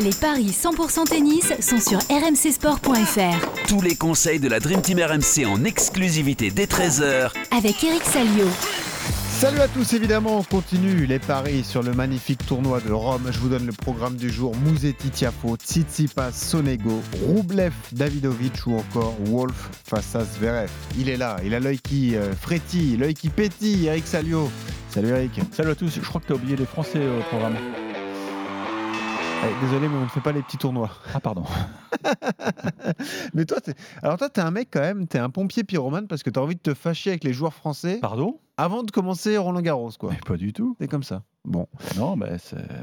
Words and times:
Les 0.00 0.10
paris 0.10 0.50
100% 0.50 1.04
tennis 1.04 1.52
sont 1.60 1.78
sur 1.78 1.98
rmcsport.fr. 2.10 3.68
Tous 3.68 3.80
les 3.80 3.94
conseils 3.94 4.40
de 4.40 4.48
la 4.48 4.58
Dream 4.58 4.82
Team 4.82 4.98
RMC 4.98 5.46
en 5.46 5.62
exclusivité 5.62 6.50
dès 6.50 6.64
13h 6.64 7.30
Avec 7.56 7.84
Eric 7.84 8.02
Salio. 8.02 8.46
Salut 9.38 9.60
à 9.60 9.68
tous, 9.68 9.92
évidemment, 9.92 10.38
on 10.38 10.42
continue 10.42 11.06
les 11.06 11.20
paris 11.20 11.62
sur 11.62 11.84
le 11.84 11.92
magnifique 11.92 12.44
tournoi 12.44 12.80
de 12.80 12.90
Rome. 12.92 13.28
Je 13.30 13.38
vous 13.38 13.48
donne 13.48 13.66
le 13.66 13.72
programme 13.72 14.16
du 14.16 14.30
jour 14.30 14.56
Musetti 14.66 15.10
Tiafo, 15.10 15.54
Tsitsipas 15.56 16.32
Sonego, 16.32 17.00
Roublev 17.24 17.72
Davidovic 17.92 18.66
ou 18.66 18.76
encore 18.76 19.14
Wolf 19.26 19.70
face 19.84 20.16
à 20.16 20.24
Zverev. 20.24 20.70
Il 20.98 21.08
est 21.08 21.16
là, 21.16 21.36
il 21.44 21.54
a 21.54 21.60
l'œil 21.60 21.78
qui 21.78 22.16
euh, 22.16 22.32
frétille, 22.34 22.96
l'œil 22.96 23.14
qui 23.14 23.28
pétille, 23.28 23.86
Eric 23.86 24.08
Salio. 24.08 24.50
Salut 24.88 25.10
Eric. 25.10 25.40
Salut 25.52 25.70
à 25.70 25.74
tous, 25.76 25.94
je 25.94 26.00
crois 26.00 26.20
que 26.20 26.26
tu 26.26 26.32
as 26.32 26.36
oublié 26.36 26.56
les 26.56 26.66
Français 26.66 26.98
au 27.06 27.22
programme. 27.28 27.54
Eh, 29.46 29.64
désolé, 29.64 29.88
mais 29.88 29.96
on 29.96 30.02
ne 30.02 30.08
fait 30.08 30.20
pas 30.20 30.32
les 30.32 30.42
petits 30.42 30.56
tournois. 30.58 30.90
Ah, 31.14 31.20
pardon. 31.20 31.44
mais 33.34 33.44
toi, 33.44 33.60
t'es... 33.60 33.74
alors 34.02 34.18
toi, 34.18 34.28
tu 34.30 34.40
es 34.40 34.42
un 34.42 34.50
mec 34.50 34.68
quand 34.72 34.80
même, 34.80 35.06
tu 35.06 35.16
es 35.16 35.20
un 35.20 35.30
pompier 35.30 35.64
pyromane 35.64 36.06
parce 36.06 36.22
que 36.22 36.30
tu 36.30 36.38
as 36.38 36.42
envie 36.42 36.54
de 36.56 36.60
te 36.60 36.74
fâcher 36.74 37.10
avec 37.10 37.24
les 37.24 37.32
joueurs 37.32 37.54
français 37.54 37.98
Pardon? 38.00 38.38
avant 38.56 38.82
de 38.84 38.90
commencer 38.90 39.36
Roland 39.36 39.60
Garros, 39.62 39.90
quoi. 39.98 40.10
Mais 40.12 40.18
pas 40.24 40.36
du 40.36 40.52
tout. 40.52 40.76
C'est 40.80 40.86
comme 40.88 41.02
ça. 41.02 41.22
Bon. 41.44 41.66
Non, 41.96 42.16
bah, 42.16 42.28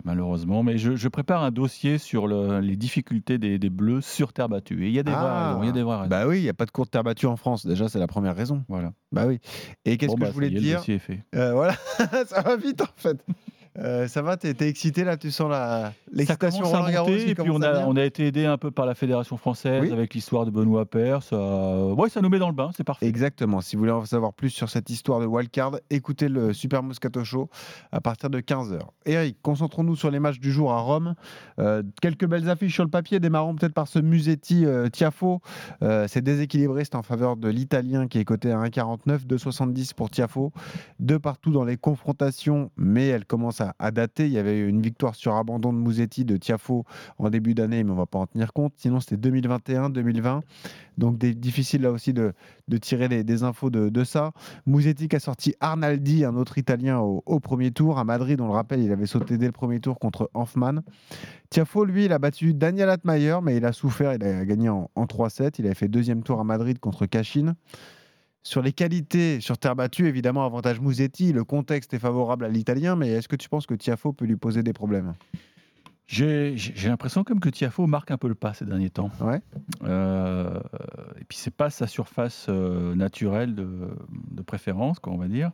malheureusement. 0.04 0.64
Mais 0.64 0.78
je, 0.78 0.96
je 0.96 1.08
prépare 1.08 1.44
un 1.44 1.52
dossier 1.52 1.98
sur 1.98 2.28
le- 2.28 2.60
les 2.60 2.76
difficultés 2.76 3.38
des, 3.38 3.58
des 3.58 3.70
Bleus 3.70 4.02
sur 4.02 4.34
terre 4.34 4.50
battue. 4.50 4.84
Et 4.86 4.88
il 4.90 4.94
y 4.94 5.00
a 5.00 5.04
des 5.04 5.12
vraies 5.12 5.22
Ah. 5.24 5.48
raisons. 5.50 5.64
Il 5.64 5.66
y 5.68 5.70
a 5.70 5.72
des 5.72 5.84
vraies 5.84 5.96
raisons. 5.96 6.10
Bah 6.10 6.28
oui, 6.28 6.40
il 6.40 6.44
n'y 6.44 6.50
a 6.50 6.54
pas 6.54 6.66
de 6.66 6.72
cours 6.72 6.86
de 6.86 6.90
terre 6.92 7.04
battue 7.04 7.26
en 7.26 7.38
France. 7.38 7.66
Déjà, 7.66 7.88
c'est 7.88 8.00
la 8.00 8.08
première 8.08 8.36
raison. 8.36 8.64
voilà. 8.68 8.92
Bah 9.14 9.26
oui. 9.28 9.40
Et 9.86 9.98
qu'est-ce 9.98 10.12
Bon, 10.12 10.16
que 10.18 10.22
bah, 10.22 10.28
je 10.28 10.34
voulais 10.34 10.50
te 10.50 10.60
dire 10.60 10.80
dossier 10.80 10.96
est 10.96 11.00
fait. 11.00 11.24
Euh, 11.36 11.54
Voilà, 11.54 11.74
ça 12.28 12.42
va 12.42 12.56
vite 12.58 12.82
en 12.82 12.86
fait. 12.98 13.18
Euh, 13.78 14.08
ça 14.08 14.22
va, 14.22 14.36
t'es, 14.36 14.54
t'es 14.54 14.68
excité 14.68 15.04
là, 15.04 15.16
tu 15.16 15.32
sens 15.32 15.50
la 15.50 15.58
Ça 15.58 15.94
l'excitation 16.12 16.64
commence 16.64 16.74
à 16.74 17.00
monter, 17.00 17.30
et 17.30 17.36
puis 17.36 17.50
on 17.50 17.62
à 17.62 17.70
a, 17.70 17.86
on 17.88 17.96
a 17.96 18.04
été 18.04 18.28
aidé 18.28 18.46
un 18.46 18.58
peu 18.58 18.70
par 18.70 18.86
la 18.86 18.96
Fédération 18.96 19.38
française 19.38 19.82
Oui. 19.82 19.92
avec 19.92 20.14
l'histoire 20.14 20.46
de 20.46 20.52
Benoît 20.52 20.86
Père. 20.86 21.24
Ça... 21.24 21.38
Ouais, 21.38 22.10
ça 22.10 22.22
nous 22.22 22.28
met 22.28 22.40
dans 22.40 22.50
le 22.50 22.54
bain, 22.54 22.72
c'est 22.76 22.84
parfait. 22.84 23.08
Exactement. 23.08 23.62
Si 23.62 23.76
vous 23.76 23.82
voulez 23.82 23.94
en 23.94 24.04
savoir 24.04 24.34
plus 24.34 24.50
sur 24.50 24.70
cette 24.70 24.90
histoire 24.90 25.22
de 25.22 25.26
wildcard, 25.26 25.78
écoutez 25.90 26.28
le 26.28 26.52
Super 26.52 26.84
Moscato 26.84 27.24
Show 27.24 27.50
à 27.94 28.02
partir 28.02 28.30
de 28.30 28.42
15h. 28.42 28.80
Eric, 29.06 29.38
concentrons-nous 29.42 29.96
sur 29.96 30.12
les 30.12 30.20
matchs 30.20 30.40
du 30.40 30.52
jour 30.52 30.74
à 30.74 30.80
Rome. 30.80 31.16
Euh, 31.60 31.82
quelques 32.02 32.26
belles 32.26 32.50
affiches 32.50 32.74
sur 32.74 32.84
le 32.84 32.90
papier. 32.90 33.22
Démarrons 33.22 33.56
peut-être 33.56 33.74
par 33.74 33.88
ce 33.88 34.00
Musetti 34.00 34.66
euh, 34.66 34.90
Tiafo. 34.90 35.40
Euh, 35.82 36.08
c'est 36.10 36.22
déséquilibré, 36.22 36.84
c'est 36.84 36.96
en 36.96 37.04
faveur 37.04 37.38
de 37.38 37.48
l'Italien 37.48 38.08
qui 38.08 38.20
est 38.20 38.26
coté 38.26 38.52
à 38.52 38.58
1,49, 38.58 39.26
2,70 39.28 39.94
pour 39.94 40.10
Tiafo. 40.10 40.52
Deux 41.00 41.20
partout 41.20 41.52
dans 41.52 41.64
les 41.64 41.78
confrontations, 41.78 42.70
mais 42.76 43.08
elle 43.08 43.26
commence 43.26 43.61
à, 43.62 43.92
dater. 43.92 44.26
Il 44.26 44.32
y 44.32 44.38
avait 44.38 44.60
une 44.60 44.82
victoire 44.82 45.16
sur 45.16 45.36
abandon 45.36 45.74
de 45.74 45.78
Musetti 45.78 46.26
de 46.26 46.38
Tiafo 46.38 46.86
en 47.18 47.30
début 47.30 47.54
d'année, 47.54 47.84
mais 47.84 47.92
on 47.92 47.96
va 47.96 48.06
pas 48.06 48.20
en 48.20 48.28
tenir 48.28 48.54
compte. 48.54 48.74
Sinon, 48.78 49.00
c'était 49.00 49.18
2021, 49.18 49.90
2020. 49.90 50.42
Donc, 50.98 51.18
des, 51.18 51.34
difficile 51.34 51.82
là 51.84 51.92
aussi 51.92 52.14
de, 52.14 52.34
tirer 52.82 53.24
des 53.24 53.44
infos 53.44 53.70
de, 53.70 53.90
de 53.90 54.04
ça. 54.04 54.32
Musetti 54.66 55.08
qui 55.08 55.16
a 55.16 55.20
sorti 55.20 55.56
Arnaldi, 55.60 56.26
un 56.26 56.36
autre 56.36 56.58
Italien, 56.58 57.00
au, 57.00 57.40
premier 57.40 57.72
tour. 57.72 57.98
À 57.98 58.04
Madrid, 58.04 58.40
on 58.42 58.48
le 58.48 58.54
rappelle, 58.54 58.82
il 58.82 58.92
avait 58.92 59.06
sauté 59.06 59.38
dès 59.38 59.48
le 59.48 59.52
premier 59.52 59.80
tour 59.80 60.00
contre 60.00 60.30
Hanfmann. 60.34 60.82
Tiafo, 61.50 61.86
lui, 61.86 62.06
il 62.06 62.14
a 62.14 62.20
battu 62.20 62.54
Daniel 62.54 62.90
Atmayer, 62.90 63.38
mais 63.42 63.58
il 63.58 63.66
a 63.66 63.74
souffert. 63.74 64.14
Il 64.14 64.24
a 64.24 64.46
gagné 64.46 64.70
en, 64.70 64.90
en 64.96 65.06
3-7. 65.06 65.56
Il 65.60 65.66
avait 65.66 65.76
fait 65.76 65.88
deuxième 65.88 66.24
tour 66.24 66.40
à 66.40 66.44
Madrid 66.44 66.80
contre 66.80 67.06
Cachin. 67.06 67.56
Sur 68.44 68.62
les 68.62 68.74
qualités 68.74 69.40
sur 69.40 69.58
terre 69.58 69.76
battue, 69.76 70.08
évidemment, 70.08 70.46
avantage 70.46 70.80
Musetti. 70.82 71.32
Le 71.32 71.44
contexte 71.44 71.94
est 71.94 72.00
favorable 72.00 72.46
à 72.46 72.50
l'Italien, 72.50 72.96
mais 72.96 73.10
est-ce 73.10 73.28
que 73.28 73.36
tu 73.36 73.50
penses 73.50 73.68
que 73.68 73.76
Tiafo 73.76 74.14
peut 74.14 74.26
lui 74.26 74.36
poser 74.36 74.64
des 74.64 74.74
problèmes? 74.74 75.14
J'ai 76.12 76.56
l'impression 76.86 77.24
comme 77.24 77.40
que 77.40 77.48
Tiafo 77.48 77.88
marque 77.88 78.12
un 78.12 78.18
peu 78.18 78.28
le 78.28 78.36
pas 78.36 78.54
ces 78.54 78.66
derniers 78.66 78.90
temps. 78.90 79.12
Ouais. 79.22 79.42
Euh, 79.84 80.60
et 81.20 81.24
puis 81.24 81.38
c'est 81.38 81.56
pas 81.56 81.70
sa 81.70 81.88
surface 81.88 82.48
euh, 82.50 82.94
naturelle 82.96 83.56
de, 83.56 83.68
de 84.32 84.42
préférence, 84.42 85.00
quoi, 85.00 85.14
on 85.14 85.18
va 85.18 85.30
dire. 85.30 85.52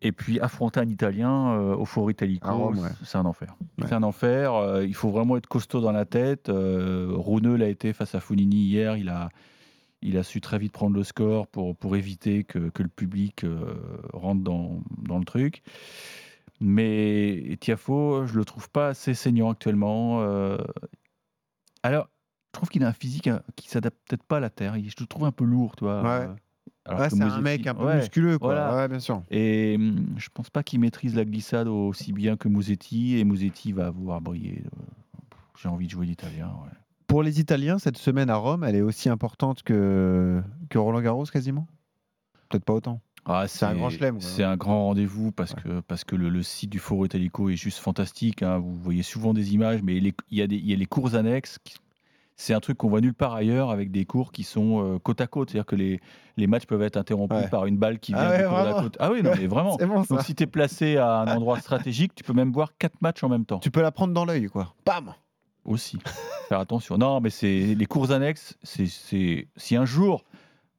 Et 0.00 0.12
puis 0.12 0.40
affronter 0.40 0.80
un 0.80 0.88
Italien 0.88 1.50
euh, 1.50 1.76
au 1.76 1.84
Foro 1.84 2.08
Italico, 2.08 2.72
ouais. 2.72 2.88
c'est 3.04 3.18
un 3.18 3.26
enfer. 3.26 3.56
Ouais. 3.60 3.86
C'est 3.88 3.94
un 3.94 4.04
enfer. 4.04 4.82
il 4.86 4.94
faut 4.94 5.10
vraiment 5.10 5.36
être 5.36 5.48
costaud 5.48 5.80
dans 5.80 5.92
la 5.92 6.06
tête. 6.06 6.48
Rouneux 6.48 7.56
l'a 7.56 7.68
été 7.68 7.92
face 7.92 8.14
à 8.14 8.20
Fognini 8.20 8.56
hier. 8.56 8.96
Il 8.96 9.10
a, 9.10 9.28
il 10.02 10.16
a 10.16 10.22
su 10.22 10.40
très 10.40 10.58
vite 10.58 10.72
prendre 10.72 10.94
le 10.96 11.02
score 11.04 11.46
pour, 11.48 11.76
pour 11.76 11.96
éviter 11.96 12.44
que, 12.44 12.68
que 12.70 12.82
le 12.82 12.88
public 12.88 13.44
euh, 13.44 13.74
rentre 14.12 14.42
dans, 14.42 14.80
dans 14.98 15.18
le 15.18 15.24
truc. 15.24 15.62
Mais 16.60 17.56
Tiafo, 17.60 18.26
je 18.26 18.36
le 18.36 18.44
trouve 18.44 18.68
pas 18.70 18.88
assez 18.88 19.14
saignant 19.14 19.50
actuellement. 19.50 20.22
euh. 20.22 20.58
alors, 21.82 22.08
je 22.48 22.52
trouve 22.52 22.68
qu'il 22.68 22.82
a 22.84 22.88
un 22.88 22.92
physique 22.92 23.28
euh, 23.28 23.38
qui 23.56 23.68
s'adapte 23.68 23.96
peut-être 24.08 24.24
pas 24.24 24.38
à 24.38 24.40
la 24.40 24.50
terre. 24.50 24.74
Je 24.76 24.94
le 24.98 25.06
trouve 25.06 25.24
un 25.24 25.32
peu 25.32 25.44
lourd, 25.44 25.76
toi. 25.76 26.02
Ouais. 26.02 26.08
euh, 26.26 26.34
alors 26.84 27.00
Ouais, 27.00 27.08
que 27.10 27.16
c'est 27.16 27.22
un 27.22 27.40
mec 27.40 27.66
un 27.66 27.74
peu 27.74 27.84
Ouais. 27.84 27.96
musculeux, 27.96 28.38
quoi. 28.38 28.54
voilà. 28.54 28.74
Ouais, 28.76 28.88
bien 28.88 28.98
sûr. 29.00 29.22
Et 29.30 29.76
hum, 29.78 30.14
je 30.16 30.28
pense 30.32 30.50
pas 30.50 30.62
qu'il 30.62 30.80
maîtrise 30.80 31.14
la 31.14 31.24
glissade 31.24 31.68
aussi 31.68 32.12
bien 32.12 32.36
que 32.36 32.48
Musetti. 32.48 33.18
Et 33.18 33.24
Musetti 33.24 33.72
va 33.72 33.90
vouloir 33.90 34.20
briller. 34.20 34.62
euh, 34.64 35.34
J'ai 35.60 35.68
envie 35.68 35.86
de 35.86 35.90
jouer 35.92 36.06
l'italien. 36.06 36.48
ouais. 36.64 36.76
Pour 37.08 37.22
les 37.24 37.40
Italiens, 37.40 37.78
cette 37.78 37.96
semaine 37.98 38.28
à 38.30 38.36
Rome, 38.36 38.62
elle 38.64 38.76
est 38.76 38.82
aussi 38.82 39.08
importante 39.08 39.62
que, 39.62 40.40
que 40.68 40.78
Roland 40.78 41.00
Garros 41.00 41.24
quasiment? 41.24 41.66
Peut-être 42.48 42.64
pas 42.64 42.74
autant. 42.74 43.00
Ah, 43.24 43.48
C'est 43.48 43.64
un 43.66 43.74
grand 43.74 43.90
chelem. 43.90 44.20
C'est 44.20 44.44
un 44.44 44.56
grand 44.56 44.84
rendez-vous 44.84 45.32
parce 45.32 45.54
que, 45.54 45.80
parce 45.80 46.04
que 46.04 46.16
le, 46.16 46.28
le 46.28 46.42
site 46.42 46.70
du 46.70 46.78
Foro 46.78 47.04
Italico 47.06 47.48
est 47.50 47.56
juste 47.56 47.78
fantastique. 47.78 48.42
hein. 48.42 48.58
Vous 48.58 48.74
voyez 48.74 49.02
souvent 49.02 49.34
des 49.34 49.54
images, 49.54 49.82
mais 49.82 49.96
il 49.96 50.14
y, 50.30 50.42
a 50.42 50.46
des- 50.46 50.56
il 50.56 50.66
y 50.70 50.72
a 50.72 50.76
les 50.76 50.86
cours 50.86 51.14
annexes. 51.14 51.58
C'est 52.36 52.54
un 52.54 52.60
truc 52.60 52.78
qu'on 52.78 52.88
voit 52.88 53.00
nulle 53.00 53.14
part 53.14 53.34
ailleurs 53.34 53.70
avec 53.70 53.90
des 53.90 54.04
cours 54.04 54.30
qui 54.30 54.44
sont 54.44 54.82
euh, 54.84 54.98
côte 54.98 55.20
à 55.20 55.26
côte. 55.26 55.50
C'est-à-dire 55.50 55.66
que 55.66 55.76
les, 55.76 56.00
les 56.36 56.46
matchs 56.46 56.66
peuvent 56.66 56.82
être 56.82 56.96
interrompus 56.96 57.36
Ouais. 57.38 57.48
par 57.48 57.66
une 57.66 57.76
balle 57.78 57.98
qui 57.98 58.12
Ah 58.14 58.20
vient 58.20 58.30
ouais, 58.30 58.38
du 58.38 58.44
cours 58.48 58.56
d'à 58.58 58.62
vraiment 58.64 58.82
côte. 58.82 58.96
Ah 59.00 59.10
oui, 59.10 59.22
non, 59.22 59.32
mais 59.36 59.46
vraiment. 59.46 59.76
Bon. 59.80 60.02
Donc 60.08 60.22
si 60.22 60.34
tu 60.34 60.44
es 60.44 60.46
placé 60.46 60.98
à 60.98 61.20
un 61.20 61.26
endroit 61.36 61.58
stratégique, 61.60 62.14
tu 62.14 62.22
peux 62.22 62.34
même 62.34 62.52
voir 62.52 62.72
quatre 62.78 63.00
matchs 63.02 63.24
en 63.24 63.28
même 63.30 63.44
temps. 63.46 63.58
Tu 63.60 63.70
peux 63.70 63.82
la 63.82 63.92
prendre 63.92 64.12
dans 64.14 64.24
l'œil, 64.26 64.46
quoi. 64.46 64.74
Bam 64.86 65.14
Aussi. 65.64 65.98
Faire 66.48 66.60
attention. 66.60 66.96
Non, 66.98 67.20
mais 67.20 67.30
c'est 67.30 67.74
les 67.74 67.86
cours 67.86 68.10
annexes. 68.10 68.56
C'est 68.62 68.86
si 69.56 69.76
un 69.76 69.84
jour 69.84 70.24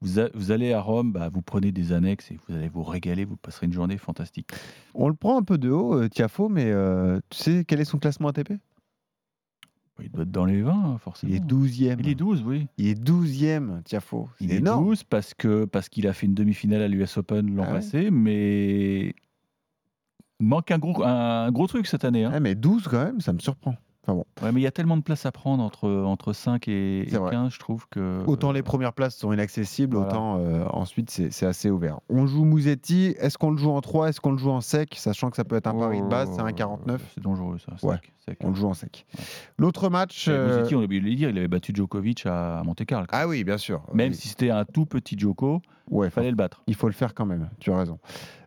vous, 0.02 0.19
a- 0.19 0.30
vous 0.34 0.52
allez 0.52 0.74
à 0.74 0.81
Rome, 0.81 1.12
bah, 1.12 1.30
vous 1.30 1.41
prenez 1.41 1.72
des 1.72 1.91
annexes 1.91 2.31
et 2.31 2.40
vous 2.47 2.56
allez 2.56 2.69
vous 2.69 2.84
régaler. 2.84 3.25
Vous 3.25 3.35
passerez 3.38 3.68
une 3.68 3.74
journée 3.74 3.97
fantastique. 3.97 4.50
On 4.96 5.07
le 5.09 5.13
prend 5.13 5.38
un 5.38 5.44
peu 5.44 5.57
de 5.57 5.69
haut, 5.69 5.94
euh, 5.96 6.09
Tiafo, 6.09 6.50
mais 6.50 6.66
euh, 6.72 7.19
tu 7.30 7.38
sais 7.38 7.66
quel 7.68 7.80
est 7.81 7.85
son 7.85 8.00
classement 8.00 8.30
ATP 8.30 8.53
Il 10.02 10.09
doit 10.09 10.24
être 10.24 10.31
dans 10.31 10.46
les 10.46 10.62
20, 10.62 10.97
forcément. 11.00 11.31
Il 11.31 11.35
est 11.35 11.46
12e. 11.46 11.97
Il 12.00 12.07
est 12.09 12.16
12, 12.16 12.41
oui. 12.46 12.68
Il 12.78 12.88
est 12.88 13.00
12e, 13.00 13.84
Tiafo. 13.84 14.30
Il 14.40 14.51
est 14.51 14.56
énorme. 14.56 14.86
12 14.86 15.03
parce 15.03 15.34
que 15.36 15.66
parce 15.66 15.90
qu'il 15.90 16.07
a 16.07 16.13
fait 16.13 16.25
une 16.25 16.34
demi-finale 16.34 16.81
à 16.81 16.88
l'US 16.88 17.18
Open 17.18 17.53
l'an 17.56 17.63
Ah 17.66 17.68
ouais. 17.68 17.74
passé, 17.75 18.09
mais 18.09 19.13
il 20.40 20.46
manque 20.47 20.72
un 20.72 20.80
gros 20.80 21.03
un 21.03 21.51
gros 21.51 21.68
truc 21.68 21.86
cette 21.86 22.06
année. 22.06 22.24
hein. 22.24 22.31
Ah, 22.34 22.40
mais 22.40 22.56
12 22.56 22.88
quand 22.88 23.03
même, 23.03 23.19
ça 23.22 23.34
me 23.34 23.40
surprend. 23.40 23.75
Enfin 24.09 24.16
bon. 24.16 24.25
Ouais, 24.46 24.52
mais 24.52 24.59
il 24.59 24.64
y 24.64 24.68
a 24.68 24.72
tellement 24.72 24.97
de 24.97 25.03
place 25.03 25.25
à 25.25 25.31
prendre 25.31 25.62
entre 25.64 25.88
entre 25.90 26.34
5 26.34 26.68
et, 26.68 27.02
et 27.02 27.09
C'est 27.09 27.18
vrai. 27.18 27.31
15, 27.31 27.53
je 27.53 27.59
trouve 27.59 27.88
que 27.90 28.24
Autant 28.25 28.52
les 28.52 28.64
premières 28.64 28.94
places 28.94 29.16
sont 29.16 29.31
inaccessibles, 29.31 29.96
Voilà. 29.97 30.12
autant 30.12 30.38
euh, 30.40 30.66
ensuite 30.72 31.09
c'est 31.12 31.31
c'est 31.31 31.46
assez 31.46 31.70
ouvert. 31.70 32.00
On 32.09 32.25
joue 32.28 32.44
Mouzetti, 32.46 33.16
est-ce 33.19 33.38
qu'on 33.38 33.52
le 33.52 33.58
joue 33.58 33.72
en 33.72 33.81
3, 33.81 34.09
est-ce 34.09 34.19
qu'on 34.22 34.31
le 34.31 34.38
joue 34.38 34.50
en 34.52 34.62
sec? 34.62 34.96
Sachant 34.98 35.30
que 35.30 35.36
ça 35.36 35.44
peut 35.44 35.56
être 35.56 35.68
un 35.68 35.74
pari 35.78 36.02
de 36.02 36.08
base, 36.08 36.30
c'est 36.34 36.42
un 36.42 36.52
49. 36.52 37.02
C'est 37.14 37.24
dangereux 37.24 37.58
ça. 37.59 37.88
Ouais. 37.88 37.98
Sec. 38.30 38.38
On 38.44 38.50
le 38.50 38.56
joue 38.56 38.68
en 38.68 38.74
sec. 38.74 39.06
Ouais. 39.18 39.24
L'autre 39.58 39.90
match. 39.90 40.28
Euh, 40.28 40.58
Musetti, 40.58 40.76
on 40.76 40.82
a 40.82 40.84
oublié 40.84 41.02
de 41.02 41.06
le 41.08 41.16
dire, 41.16 41.30
il 41.30 41.38
avait 41.38 41.48
battu 41.48 41.72
Djokovic 41.74 42.26
à 42.26 42.62
Monte 42.66 42.86
Carlo. 42.86 43.08
Ah 43.12 43.28
oui, 43.28 43.44
bien 43.44 43.58
sûr. 43.58 43.82
Même 43.94 44.12
Oui. 44.12 44.16
si 44.16 44.28
c'était 44.30 44.50
un 44.50 44.66
tout 44.66 44.86
petit 44.86 45.18
Djoko, 45.18 45.62
Ouais, 45.90 46.08
il 46.08 46.12
fallait 46.12 46.30
le 46.30 46.36
battre. 46.36 46.62
Il 46.68 46.76
faut 46.76 46.88
le 46.88 46.94
faire 46.94 47.14
quand 47.16 47.26
même, 47.26 47.50
tu 47.60 47.72
as 47.72 47.78
raison. 47.78 47.98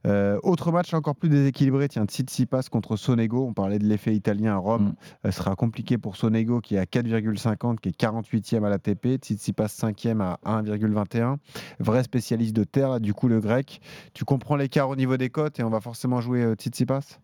Euh, 0.06 0.38
autre 0.42 0.70
match 0.70 0.94
encore 0.94 1.16
plus 1.16 1.28
déséquilibré, 1.28 1.88
tiens, 1.88 2.04
Tsitsipas 2.04 2.62
contre 2.70 2.96
Sonego. 2.96 3.46
On 3.46 3.52
parlait 3.52 3.78
de 3.78 3.84
l'effet 3.84 4.14
italien 4.14 4.54
à 4.54 4.56
Rome. 4.58 4.88
Mm. 5.24 5.26
Euh, 5.26 5.30
sera 5.32 5.56
compliqué 5.56 5.98
pour 5.98 6.16
Sonego 6.16 6.60
qui 6.60 6.76
est 6.76 6.78
à 6.78 6.84
4,50, 6.84 7.78
qui 7.80 7.88
est 7.88 8.00
48e 8.00 8.64
à 8.64 8.68
l'ATP. 8.68 9.16
Tsitsipas 9.20 9.66
5e 9.66 10.20
à 10.20 10.38
1,21. 10.44 11.36
Vrai 11.80 12.02
spécialiste 12.04 12.54
de 12.54 12.64
terre, 12.64 12.90
là, 12.90 12.98
du 13.00 13.12
coup, 13.14 13.28
le 13.28 13.40
grec. 13.40 13.80
Tu 14.14 14.24
comprends 14.24 14.56
l'écart 14.56 14.88
au 14.88 14.96
niveau 14.96 15.16
des 15.16 15.30
cotes 15.30 15.58
et 15.58 15.64
on 15.64 15.70
va 15.70 15.80
forcément 15.80 16.20
jouer 16.20 16.42
euh, 16.42 16.54
Tsitsipas? 16.54 17.18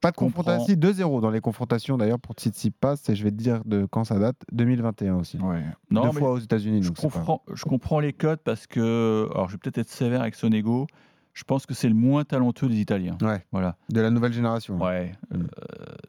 Pas 0.00 0.10
de 0.12 0.16
confrontation, 0.16 0.74
2-0 0.74 1.20
dans 1.20 1.30
les 1.30 1.40
confrontations 1.40 1.98
d'ailleurs 1.98 2.18
pour 2.20 2.34
Tsitsipas. 2.34 2.96
Et 3.08 3.14
je 3.14 3.22
vais 3.22 3.30
te 3.30 3.36
dire 3.36 3.62
de 3.66 3.84
quand 3.84 4.04
ça 4.04 4.18
date 4.18 4.36
2021 4.52 5.14
aussi. 5.16 5.36
Ouais. 5.38 5.62
Non, 5.90 6.06
Deux 6.06 6.18
fois 6.18 6.30
aux 6.32 6.38
États-Unis. 6.38 6.82
je, 6.82 6.88
donc 6.88 6.96
comprends, 6.96 7.42
je 7.52 7.64
comprends 7.64 8.00
les 8.00 8.12
cotes 8.14 8.40
parce 8.42 8.66
que, 8.66 9.28
alors 9.32 9.48
je 9.48 9.52
vais 9.54 9.58
peut-être 9.58 9.78
être 9.78 9.90
sévère 9.90 10.22
avec 10.22 10.34
Sonego, 10.34 10.86
je 11.34 11.44
pense 11.44 11.64
que 11.66 11.74
c'est 11.74 11.88
le 11.88 11.94
moins 11.94 12.24
talentueux 12.24 12.68
des 12.68 12.80
Italiens. 12.80 13.16
Ouais, 13.22 13.44
Voilà. 13.52 13.76
de 13.90 14.00
la 14.00 14.10
nouvelle 14.10 14.32
génération. 14.32 14.78
Ouais. 14.82 15.12
Euh, 15.34 15.38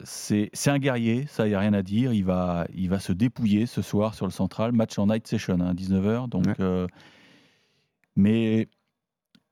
c'est 0.04 0.50
un 0.66 0.78
guerrier, 0.78 1.26
ça, 1.28 1.46
il 1.46 1.50
n'y 1.50 1.54
a 1.54 1.60
rien 1.60 1.74
à 1.74 1.82
dire. 1.82 2.12
Il 2.12 2.24
va, 2.24 2.66
il 2.74 2.88
va 2.88 2.98
se 2.98 3.12
dépouiller 3.12 3.66
ce 3.66 3.82
soir 3.82 4.14
sur 4.14 4.26
le 4.26 4.32
central. 4.32 4.72
Match 4.72 4.98
en 4.98 5.06
night 5.06 5.26
session, 5.28 5.58
hein, 5.60 5.74
19h. 5.74 6.28
Donc, 6.28 6.46
Ouais. 6.46 6.54
euh, 6.60 6.86
mais 8.16 8.68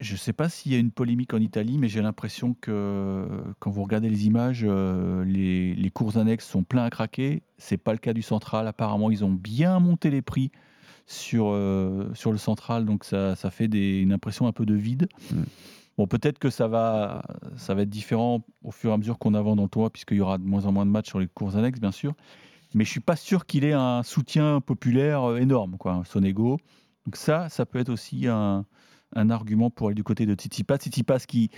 Je 0.00 0.12
ne 0.12 0.18
sais 0.18 0.32
pas 0.32 0.48
s'il 0.48 0.72
y 0.72 0.74
a 0.74 0.78
une 0.78 0.90
polémique 0.90 1.34
en 1.34 1.38
Italie, 1.38 1.76
mais 1.78 1.88
j'ai 1.88 2.00
l'impression 2.00 2.54
que 2.60 3.26
quand 3.58 3.70
vous 3.70 3.82
regardez 3.82 4.08
les 4.08 4.26
images, 4.26 4.64
euh, 4.66 5.24
les, 5.24 5.74
les 5.74 5.90
cours 5.90 6.16
annexes 6.16 6.48
sont 6.48 6.62
pleins 6.64 6.84
à 6.84 6.90
craquer. 6.90 7.42
C'est 7.58 7.76
pas 7.76 7.92
le 7.92 7.98
cas 7.98 8.14
du 8.14 8.22
central. 8.22 8.66
Apparemment, 8.66 9.10
ils 9.10 9.24
ont 9.26 9.32
bien 9.32 9.78
monté 9.78 10.08
les 10.10 10.22
prix 10.22 10.50
sur, 11.06 11.48
euh, 11.48 12.08
sur 12.14 12.32
le 12.32 12.38
central, 12.38 12.86
donc 12.86 13.04
ça, 13.04 13.36
ça 13.36 13.50
fait 13.50 13.68
des- 13.68 13.98
une 13.98 14.12
impression 14.12 14.46
un 14.46 14.52
peu 14.52 14.64
de 14.64 14.74
vide. 14.74 15.08
Mm. 15.32 15.42
Bon, 15.98 16.06
peut-être 16.06 16.38
que 16.38 16.48
ça 16.48 16.66
va, 16.66 17.22
ça 17.56 17.74
va 17.74 17.82
être 17.82 17.90
différent 17.90 18.42
au 18.62 18.70
fur 18.70 18.90
et 18.90 18.94
à 18.94 18.96
mesure 18.96 19.18
qu'on 19.18 19.34
avance 19.34 19.56
dans 19.56 19.64
le 19.64 19.68
tournoi, 19.68 19.90
puisqu'il 19.90 20.16
y 20.18 20.20
aura 20.20 20.38
de 20.38 20.44
moins 20.44 20.64
en 20.64 20.72
moins 20.72 20.86
de 20.86 20.90
matchs 20.90 21.08
sur 21.08 21.18
les 21.20 21.26
cours 21.26 21.56
annexes, 21.56 21.80
bien 21.80 21.92
sûr. 21.92 22.14
Mais 22.72 22.84
je 22.84 22.90
suis 22.90 23.00
pas 23.00 23.16
sûr 23.16 23.44
qu'il 23.44 23.64
ait 23.64 23.72
un 23.74 24.02
soutien 24.02 24.60
populaire 24.62 25.24
euh, 25.24 25.36
énorme, 25.38 25.76
quoi, 25.76 26.02
Sonego. 26.06 26.58
Donc 27.04 27.16
ça, 27.16 27.48
ça 27.48 27.66
peut 27.66 27.80
être 27.80 27.90
aussi 27.90 28.28
un, 28.28 28.64
un 29.14 29.30
argument 29.30 29.70
pour 29.70 29.88
aller 29.88 29.94
du 29.94 30.04
côté 30.04 30.26
de 30.26 30.34
Tsitsipas. 30.34 30.76
Tsitsipas 30.78 31.20
qui 31.20 31.50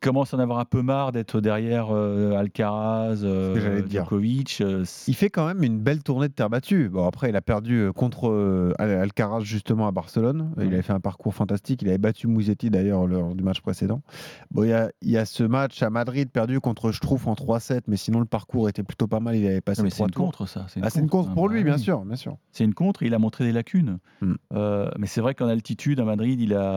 commence 0.00 0.34
à 0.34 0.36
en 0.36 0.40
avoir 0.40 0.58
un 0.58 0.64
peu 0.64 0.82
marre 0.82 1.12
d'être 1.12 1.40
derrière 1.40 1.88
euh, 1.90 2.32
Alcaraz, 2.36 3.22
euh. 3.24 3.82
Djokovic. 3.88 4.60
euh, 4.60 4.84
Il 5.06 5.14
fait 5.14 5.30
quand 5.30 5.46
même 5.46 5.62
une 5.62 5.78
belle 5.78 6.02
tournée 6.02 6.28
de 6.28 6.32
terre 6.32 6.50
battue. 6.50 6.88
Bon, 6.88 7.06
après, 7.06 7.30
il 7.30 7.36
a 7.36 7.40
perdu 7.40 7.76
euh, 7.80 7.92
contre 7.92 8.28
euh, 8.30 8.72
Al- 8.78 8.90
Alcaraz 8.90 9.40
justement 9.40 9.86
à 9.86 9.90
Barcelone. 9.92 10.52
Il 10.58 10.66
avait 10.68 10.82
fait 10.82 10.92
un 10.92 11.00
parcours 11.00 11.34
fantastique. 11.34 11.82
Il 11.82 11.88
avait 11.88 11.98
battu 11.98 12.26
Musetti 12.28 12.70
d'ailleurs 12.70 13.06
lors 13.06 13.34
du 13.34 13.42
match 13.42 13.60
précédent. 13.60 14.02
Bon, 14.50 14.64
il 14.64 14.70
y 14.70 14.72
a, 14.72 14.90
y 15.02 15.16
a 15.16 15.24
ce 15.24 15.42
match 15.44 15.82
à 15.82 15.90
Madrid 15.90 16.30
perdu 16.30 16.60
contre 16.60 16.92
Struff 16.92 17.26
en 17.26 17.34
3-7, 17.34 17.82
mais 17.88 17.96
sinon 17.96 18.20
le 18.20 18.26
parcours 18.26 18.68
était 18.68 18.82
plutôt 18.82 19.06
pas 19.06 19.20
mal. 19.20 19.36
Il 19.36 19.46
avait 19.46 19.60
passé 19.60 19.80
non, 19.80 19.84
mais 19.84 19.90
c'est 19.90 20.02
une 20.02 20.10
tours. 20.10 20.24
contre, 20.26 20.46
ça. 20.46 20.66
Ah, 20.82 20.90
c'est 20.90 21.00
une 21.00 21.08
contre 21.08 21.30
hein, 21.30 21.34
pour 21.34 21.48
bah 21.48 21.54
lui, 21.54 21.64
bien 21.64 21.74
oui. 21.74 21.80
sûr, 21.80 22.00
bien 22.04 22.16
sûr. 22.16 22.36
C'est 22.52 22.64
une 22.64 22.74
contre, 22.74 23.02
il 23.02 23.14
a 23.14 23.18
montré 23.18 23.44
des 23.44 23.52
lacunes. 23.52 23.98
Mm. 24.20 24.32
Euh, 24.54 24.90
mais 24.98 25.06
c'est 25.06 25.20
vrai 25.20 25.34
qu'en 25.34 25.48
altitude, 25.48 26.00
à 26.00 26.04
Madrid, 26.04 26.40
il, 26.40 26.54
a, 26.54 26.69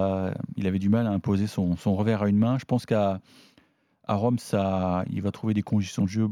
il 0.56 0.68
avait 0.68 0.80
du 0.80 0.90
mal 0.90 1.08
à 1.08 1.12
imposer 1.12 1.48
son, 1.48 1.76
son 1.78 1.96
revers 1.96 2.24
à 2.24 2.30
une 2.30 2.38
main. 2.38 2.58
Je 2.58 2.66
pense 2.66 2.86
qu'à 2.86 3.20
à 4.06 4.16
Rome, 4.16 4.38
ça, 4.38 5.06
il 5.10 5.22
va 5.22 5.32
trouver 5.32 5.54
des 5.54 5.62
conditions 5.64 6.04
de 6.04 6.10
jeu 6.10 6.28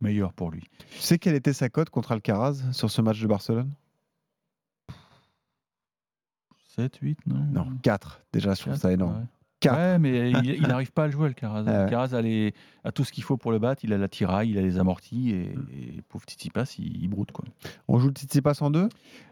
meilleures 0.00 0.32
pour 0.32 0.50
lui. 0.50 0.64
Tu 0.92 0.98
sais 1.00 1.18
quelle 1.18 1.34
était 1.34 1.52
sa 1.52 1.68
cote 1.68 1.90
contre 1.90 2.12
Alcaraz 2.12 2.62
sur 2.72 2.90
ce 2.90 3.02
match 3.02 3.20
de 3.20 3.26
Barcelone? 3.26 3.70
7, 6.76 6.96
8, 7.02 7.18
non? 7.26 7.44
Non, 7.52 7.66
4. 7.82 8.22
Déjà, 8.32 8.54
je 8.54 8.60
trouve 8.62 8.76
ça 8.76 8.92
énorme. 8.92 9.18
ouais. 9.18 9.26
Ouais, 9.64 9.98
mais 9.98 10.30
il 10.30 10.62
n'arrive 10.62 10.92
pas 10.92 11.04
à 11.04 11.06
le 11.06 11.12
jouer, 11.12 11.26
Alcaraz. 11.26 11.64
Ah 11.66 11.70
ouais. 11.70 11.76
Alcaraz 11.76 12.14
a, 12.14 12.22
les- 12.22 12.54
a 12.84 12.92
tout 12.92 13.04
ce 13.04 13.12
qu'il 13.12 13.22
faut 13.24 13.36
pour 13.36 13.52
le 13.52 13.58
battre. 13.58 13.84
Il 13.84 13.92
a 13.92 13.98
la 13.98 14.08
tiraille, 14.08 14.50
il 14.50 14.58
a 14.58 14.62
les 14.62 14.78
amortis, 14.78 15.30
et, 15.32 15.54
Mm. 15.54 15.66
et 15.98 16.02
pauvre 16.08 16.24
Tsitsipas, 16.24 16.76
il, 16.78 17.02
il 17.02 17.08
broute. 17.08 17.30
Quoi. 17.32 17.44
On 17.88 17.98
joue 17.98 18.10
Tsitsipas 18.10 18.58
en 18.62 18.70
deux? 18.70 18.88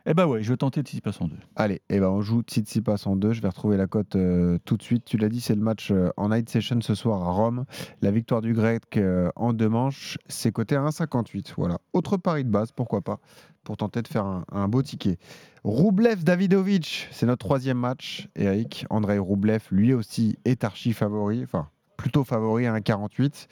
Eh 0.06 0.14
ben 0.14 0.26
ouais, 0.26 0.42
je 0.42 0.50
vais 0.50 0.56
tenter 0.56 0.80
Tsitsipas 0.82 1.16
en 1.20 1.28
deux. 1.28 1.36
Allez, 1.56 1.80
eh 1.88 1.98
ben 2.00 2.08
on 2.08 2.20
joue 2.20 2.42
Tsitsipas 2.42 3.02
en 3.06 3.16
deux. 3.16 3.32
Je 3.32 3.40
vais 3.42 3.48
retrouver 3.48 3.76
la 3.76 3.86
cote 3.86 4.16
euh, 4.16 4.58
tout 4.64 4.76
de 4.76 4.82
suite. 4.82 5.04
Tu 5.04 5.16
l'as 5.18 5.28
dit, 5.28 5.40
c'est 5.40 5.54
le 5.54 5.60
match 5.62 5.90
euh, 5.90 6.10
en 6.16 6.28
night 6.30 6.48
session 6.50 6.80
ce 6.80 6.94
soir 6.94 7.22
à 7.22 7.30
Rome. 7.32 7.64
La 8.02 8.10
victoire 8.10 8.40
du 8.42 8.52
Grec 8.54 8.96
euh, 8.96 9.30
en 9.36 9.52
deux 9.52 9.68
manches, 9.68 10.18
c'est 10.28 10.52
coté 10.52 10.76
à 10.76 10.80
1,58. 10.82 11.54
Voilà. 11.56 11.78
Autre 11.92 12.16
pari 12.16 12.44
de 12.44 12.50
base, 12.50 12.72
pourquoi 12.72 13.00
pas, 13.02 13.18
pour 13.68 13.76
tenter 13.76 14.00
de 14.00 14.08
faire 14.08 14.24
un, 14.50 14.66
beau 14.66 14.80
ticket. 14.80 15.18
Roublev 15.62 16.24
Davidovic, 16.24 17.06
c'est 17.10 17.26
notre 17.26 17.44
troisième 17.44 17.76
match. 17.76 18.26
Eric, 18.34 18.86
Andrei 18.88 19.18
Roublev, 19.18 19.60
lui 19.70 19.92
aussi, 19.92 20.38
est 20.46 20.64
archi 20.64 20.94
favori. 20.94 21.42
Enfin, 21.44 21.68
plutôt 21.98 22.24
favori 22.24 22.66
à 22.66 22.72
1,48. 22.78 23.46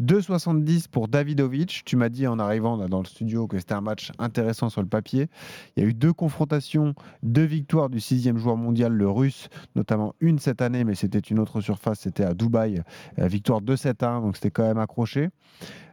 2,70 0.00 0.88
pour 0.88 1.08
Davidovic. 1.08 1.82
Tu 1.84 1.96
m'as 1.96 2.08
dit 2.08 2.26
en 2.26 2.38
arrivant 2.38 2.76
dans 2.88 2.98
le 2.98 3.06
studio 3.06 3.46
que 3.46 3.58
c'était 3.58 3.74
un 3.74 3.80
match 3.80 4.12
intéressant 4.18 4.68
sur 4.68 4.82
le 4.82 4.88
papier. 4.88 5.28
Il 5.76 5.82
y 5.82 5.86
a 5.86 5.88
eu 5.88 5.94
deux 5.94 6.12
confrontations, 6.12 6.94
deux 7.22 7.44
victoires 7.44 7.88
du 7.88 8.00
sixième 8.00 8.36
joueur 8.36 8.56
mondial, 8.56 8.92
le 8.92 9.08
russe, 9.08 9.48
notamment 9.74 10.14
une 10.20 10.38
cette 10.38 10.60
année, 10.60 10.84
mais 10.84 10.94
c'était 10.94 11.18
une 11.18 11.38
autre 11.38 11.60
surface, 11.60 12.00
c'était 12.00 12.24
à 12.24 12.34
Dubaï. 12.34 12.82
Euh, 13.18 13.26
victoire 13.26 13.62
2-7 13.62 14.04
1, 14.04 14.20
donc 14.20 14.36
c'était 14.36 14.50
quand 14.50 14.66
même 14.66 14.78
accroché. 14.78 15.30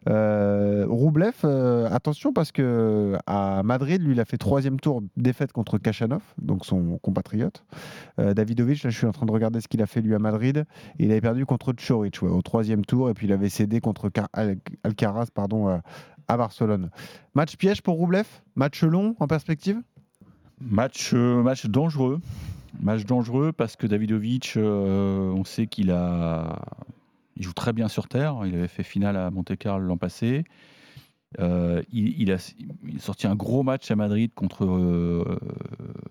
Euh, 0.09 0.85
Roublev, 0.87 1.33
euh, 1.45 1.87
attention 1.89 2.33
parce 2.33 2.51
que 2.51 3.17
à 3.25 3.63
Madrid, 3.63 4.01
lui, 4.01 4.13
il 4.13 4.19
a 4.19 4.25
fait 4.25 4.37
troisième 4.37 4.79
tour 4.79 5.01
défaite 5.15 5.51
contre 5.51 5.77
Kachanov, 5.77 6.21
donc 6.41 6.65
son 6.65 6.97
compatriote. 7.01 7.63
Euh, 8.19 8.33
Davidovic, 8.33 8.83
là, 8.83 8.89
je 8.89 8.97
suis 8.97 9.07
en 9.07 9.11
train 9.11 9.25
de 9.25 9.31
regarder 9.31 9.61
ce 9.61 9.67
qu'il 9.67 9.81
a 9.81 9.85
fait 9.85 10.01
lui 10.01 10.13
à 10.13 10.19
Madrid. 10.19 10.65
Il 10.99 11.11
avait 11.11 11.21
perdu 11.21 11.45
contre 11.45 11.73
Choric 11.73 12.21
au 12.23 12.41
troisième 12.41 12.83
tour, 12.85 13.09
et 13.09 13.13
puis 13.13 13.27
il 13.27 13.33
avait 13.33 13.49
cédé 13.49 13.79
contre 13.79 13.92
Car- 14.09 14.29
Al- 14.33 14.57
Alcaraz, 14.83 15.27
pardon, 15.33 15.69
euh, 15.69 15.77
à 16.27 16.37
Barcelone. 16.37 16.89
Match 17.33 17.55
piège 17.57 17.81
pour 17.81 17.97
Roublev, 17.97 18.27
match 18.55 18.83
long 18.83 19.15
en 19.19 19.27
perspective? 19.27 19.81
Match, 20.61 21.11
euh, 21.13 21.41
match 21.43 21.65
dangereux. 21.65 22.21
Match 22.81 23.05
dangereux 23.05 23.51
parce 23.51 23.75
que 23.75 23.85
Davidovic, 23.85 24.53
euh, 24.57 25.31
on 25.31 25.43
sait 25.43 25.67
qu'il 25.67 25.91
a, 25.91 26.59
il 27.35 27.43
joue 27.43 27.53
très 27.53 27.73
bien 27.73 27.87
sur 27.87 28.07
terre. 28.07 28.41
Il 28.45 28.55
avait 28.55 28.67
fait 28.67 28.83
finale 28.83 29.15
à 29.15 29.29
Monte 29.29 29.55
Carlo 29.57 29.85
l'an 29.85 29.97
passé. 29.97 30.43
Il, 31.39 32.31
a, 32.31 32.37
sorti 32.99 33.27
un 33.27 33.35
gros 33.35 33.63
match 33.63 33.89
à 33.91 33.95
Madrid 33.95 34.31
contre 34.33 34.65
euh, 34.65 35.39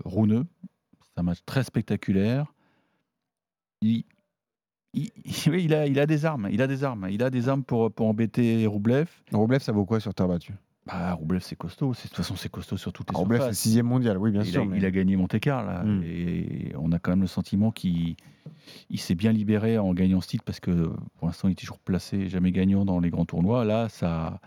Rune. 0.05 0.45
C'est 1.01 1.21
un 1.21 1.23
match 1.23 1.39
très 1.47 1.65
spectaculaire. 1.65 2.53
Il, 3.81 4.05
il, 4.95 5.75
a, 5.75 5.87
il 5.87 5.99
a 5.99 6.07
des 6.07 6.25
armes. 6.25 6.49
Il 6.51 6.61
a 6.63 6.67
des 6.67 6.85
armes. 6.85 7.07
Il 7.11 7.23
a 7.23 7.31
des 7.31 7.49
armes 7.49 7.63
pour, 7.65 7.91
pour 7.93 8.07
embêter 8.09 8.67
Roublev. 8.67 9.09
Roublev, 9.33 9.61
ça 9.61 9.73
vaut 9.73 9.85
quoi 9.85 10.01
sur 10.01 10.15
terre 10.15 10.29
battue? 10.29 10.55
Bah, 10.87 11.13
Roublev, 11.15 11.41
c'est 11.43 11.57
costaud. 11.57 11.95
C'est- 11.95 12.05
De 12.05 12.09
toute 12.09 12.17
façon, 12.19 12.35
c'est 12.37 12.51
costaud 12.51 12.77
sur 12.77 12.93
toutes 12.93 13.11
les 13.11 13.17
Roublev, 13.17 13.39
c'est 13.39 13.45
surfaces. 13.45 13.59
sixième 13.59 13.87
mondial, 13.87 14.19
oui, 14.19 14.33
bien 14.33 14.43
il, 14.43 14.51
sûr. 14.51 14.63
a, 14.63 14.65
mais- 14.65 14.79
il 14.79 14.85
a 14.85 14.91
gagné 14.91 15.17
Monte 15.17 15.39
Carlo 15.39 15.69
là, 15.69 15.85
Mm. 15.85 16.03
et 16.05 16.73
on 16.79 16.91
a 16.93 16.99
quand 16.99 17.13
même 17.13 17.21
le 17.21 17.27
sentiment 17.29 17.71
qu'il 17.71 18.17
il 18.91 19.01
s'est 19.01 19.15
bien 19.15 19.33
libéré 19.33 19.79
en 19.79 19.93
gagnant 19.95 20.21
ce 20.21 20.29
titre 20.29 20.45
parce 20.45 20.61
que 20.61 20.91
pour 21.19 21.27
l'instant 21.27 21.49
il 21.49 21.53
est 21.53 21.57
toujours 21.57 21.79
placé 21.79 22.29
jamais 22.29 22.53
gagnant 22.53 22.85
dans 22.85 23.01
les 23.01 23.11
grands 23.11 23.25
tournois. 23.25 23.65
Là, 23.65 23.89
ça, 23.89 24.41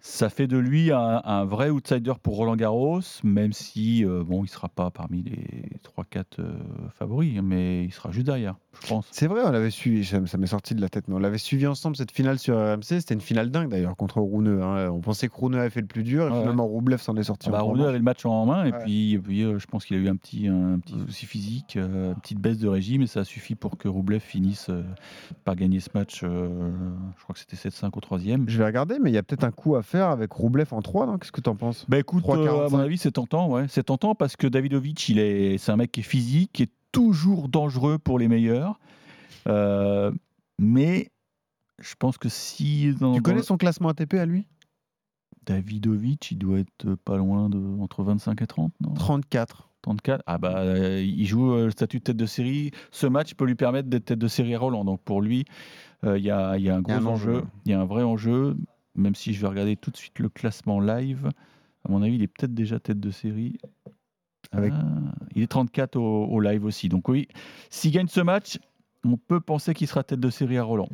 ça 0.00 0.30
fait 0.30 0.46
de 0.46 0.56
lui 0.56 0.92
un, 0.92 1.20
un 1.24 1.44
vrai 1.44 1.70
outsider 1.70 2.12
pour 2.22 2.36
Roland 2.36 2.56
Garros, 2.56 3.00
même 3.22 3.52
si 3.52 4.04
euh, 4.04 4.24
bon, 4.24 4.44
il 4.44 4.48
sera 4.48 4.68
pas 4.68 4.90
parmi 4.90 5.22
les 5.22 5.68
3-4 5.84 6.24
euh, 6.38 6.52
favoris, 6.94 7.38
hein, 7.38 7.42
mais 7.44 7.84
il 7.84 7.92
sera 7.92 8.10
juste 8.10 8.26
derrière, 8.26 8.56
je 8.82 8.88
pense. 8.88 9.06
C'est 9.10 9.26
vrai, 9.26 9.42
on 9.44 9.50
l'avait 9.50 9.70
suivi, 9.70 10.04
ça, 10.04 10.20
m'est 10.38 10.46
sorti 10.46 10.74
de 10.74 10.80
la 10.80 10.88
tête, 10.88 11.06
mais 11.08 11.14
on 11.14 11.18
l'avait 11.18 11.38
suivi 11.38 11.66
ensemble 11.66 11.96
cette 11.96 12.12
finale 12.12 12.38
sur 12.38 12.56
RMC. 12.56 12.82
C'était 12.82 13.14
une 13.14 13.20
finale 13.20 13.50
dingue 13.50 13.68
d'ailleurs 13.68 13.96
contre 13.96 14.20
Rouneux. 14.20 14.62
hein. 14.62 14.88
On 14.90 15.00
pensait 15.00 15.28
que 15.28 15.34
Rouneux 15.34 15.58
avait 15.60 15.70
fait 15.70 15.80
le 15.82 15.86
plus 15.86 16.02
dur, 16.02 16.26
et 16.28 16.30
Ouais, 16.30 16.38
finalement 16.40 16.66
Roublev 16.66 17.00
s'en 17.00 17.16
est 17.16 17.22
sorti. 17.24 17.48
Ah 17.48 17.52
bah, 17.52 17.60
Rouneux 17.60 17.86
avait 17.86 17.98
le 17.98 18.04
match 18.04 18.24
en 18.24 18.46
main 18.46 18.64
et 18.64 18.72
Ouais. 18.72 18.78
puis, 18.84 19.12
et 19.14 19.18
puis, 19.18 19.42
euh, 19.42 19.58
je 19.58 19.66
pense 19.66 19.84
qu'il 19.84 19.96
a 19.96 20.00
eu 20.00 20.08
un 20.08 20.16
petit, 20.16 20.46
un 20.48 20.78
petit 20.78 20.94
souci 21.06 21.26
physique, 21.26 21.76
euh, 21.76 22.12
une 22.14 22.20
petite 22.20 22.38
baisse 22.38 22.58
de 22.58 22.68
régime 22.68 22.99
et 23.02 23.06
ça 23.06 23.20
a 23.20 23.24
suffi 23.24 23.54
pour 23.54 23.76
que 23.78 23.88
Roublev 23.88 24.20
finisse 24.20 24.68
euh, 24.70 24.82
par 25.44 25.56
gagner 25.56 25.80
ce 25.80 25.90
match. 25.94 26.20
euh, 26.22 26.70
je 27.16 27.22
crois 27.22 27.34
que 27.34 27.38
c'était 27.40 27.56
7-5 27.56 27.90
au 27.96 28.00
troisième. 28.00 28.48
Je 28.48 28.58
vais 28.58 28.64
regarder, 28.66 28.98
mais 29.00 29.10
il 29.10 29.14
y 29.14 29.18
a 29.18 29.22
peut-être 29.22 29.44
un 29.44 29.50
coup 29.50 29.76
à 29.76 29.82
faire 29.82 30.08
avec 30.08 30.32
Roublev 30.32 30.68
en 30.72 30.82
3, 30.82 31.06
non? 31.06 31.18
Qu'est-ce 31.18 31.32
que 31.32 31.40
tu 31.40 31.48
en 31.50 31.56
penses? 31.56 31.86
Bah 31.88 31.98
écoute, 31.98 32.24
3,45. 32.24 32.36
euh, 32.48 32.66
à 32.66 32.68
mon 32.68 32.78
avis, 32.78 32.98
c'est 32.98 33.12
tentant, 33.12 33.48
ouais. 33.48 33.66
C'est 33.68 33.84
tentant 33.84 34.14
parce 34.14 34.36
que 34.36 34.46
Davidovic, 34.46 35.08
il 35.08 35.18
est, 35.18 35.58
c'est 35.58 35.72
un 35.72 35.76
mec 35.76 35.92
qui 35.92 36.00
est 36.00 36.04
physique, 36.04 36.50
qui 36.52 36.64
est 36.64 36.72
toujours 36.92 37.48
dangereux 37.48 37.98
pour 37.98 38.18
les 38.18 38.28
meilleurs. 38.28 38.78
Euh, 39.48 40.10
mais 40.58 41.10
je 41.78 41.94
pense 41.98 42.18
que 42.18 42.28
si 42.28 42.92
dans, 42.94 43.14
Tu 43.14 43.22
connais 43.22 43.42
son 43.42 43.56
classement 43.56 43.88
ATP 43.88 44.14
à 44.14 44.26
lui? 44.26 44.46
Davidovic, 45.46 46.30
il 46.32 46.38
doit 46.38 46.58
être 46.58 46.94
pas 46.96 47.16
loin 47.16 47.48
de 47.48 47.58
entre 47.80 48.02
25 48.02 48.42
et 48.42 48.46
30, 48.46 48.72
non? 48.80 48.92
34. 48.94 49.69
34. 49.82 50.22
Ah 50.26 50.38
bah 50.38 50.58
euh, 50.58 51.02
il 51.02 51.26
joue 51.26 51.52
euh, 51.54 51.64
le 51.66 51.70
statut 51.70 51.98
de 51.98 52.04
tête 52.04 52.16
de 52.16 52.26
série. 52.26 52.70
Ce 52.90 53.06
match 53.06 53.34
peut 53.34 53.44
lui 53.46 53.54
permettre 53.54 53.88
d'être 53.88 54.04
tête 54.06 54.18
de 54.18 54.28
série 54.28 54.54
à 54.54 54.58
Roland. 54.58 54.84
Donc 54.84 55.00
pour 55.02 55.22
lui, 55.22 55.44
euh, 56.04 56.18
il 56.18 56.22
y, 56.24 56.26
y 56.26 56.30
a 56.30 56.50
un 56.52 56.80
gros 56.80 56.92
un 56.92 57.06
enjeu. 57.06 57.42
Il 57.64 57.72
y 57.72 57.74
a 57.74 57.80
un 57.80 57.84
vrai 57.86 58.02
enjeu. 58.02 58.56
Même 58.96 59.14
si 59.14 59.32
je 59.32 59.40
vais 59.40 59.46
regarder 59.46 59.76
tout 59.76 59.90
de 59.90 59.96
suite 59.96 60.18
le 60.18 60.28
classement 60.28 60.80
live, 60.80 61.30
à 61.88 61.90
mon 61.92 62.02
avis, 62.02 62.16
il 62.16 62.22
est 62.22 62.26
peut-être 62.26 62.52
déjà 62.54 62.78
tête 62.80 63.00
de 63.00 63.10
série. 63.10 63.58
Avec- 64.52 64.72
Ah, 64.74 65.12
il 65.36 65.42
est 65.42 65.46
34 65.46 65.96
au, 65.96 66.24
au 66.26 66.40
live 66.40 66.64
aussi. 66.64 66.88
Donc 66.88 67.08
oui, 67.08 67.28
s'il 67.70 67.92
gagne 67.92 68.08
ce 68.08 68.20
match, 68.20 68.58
on 69.04 69.16
peut 69.16 69.40
penser 69.40 69.72
qu'il 69.74 69.86
sera 69.86 70.02
tête 70.02 70.20
de 70.20 70.28
série 70.30 70.58
à 70.58 70.64
Roland. 70.64 70.88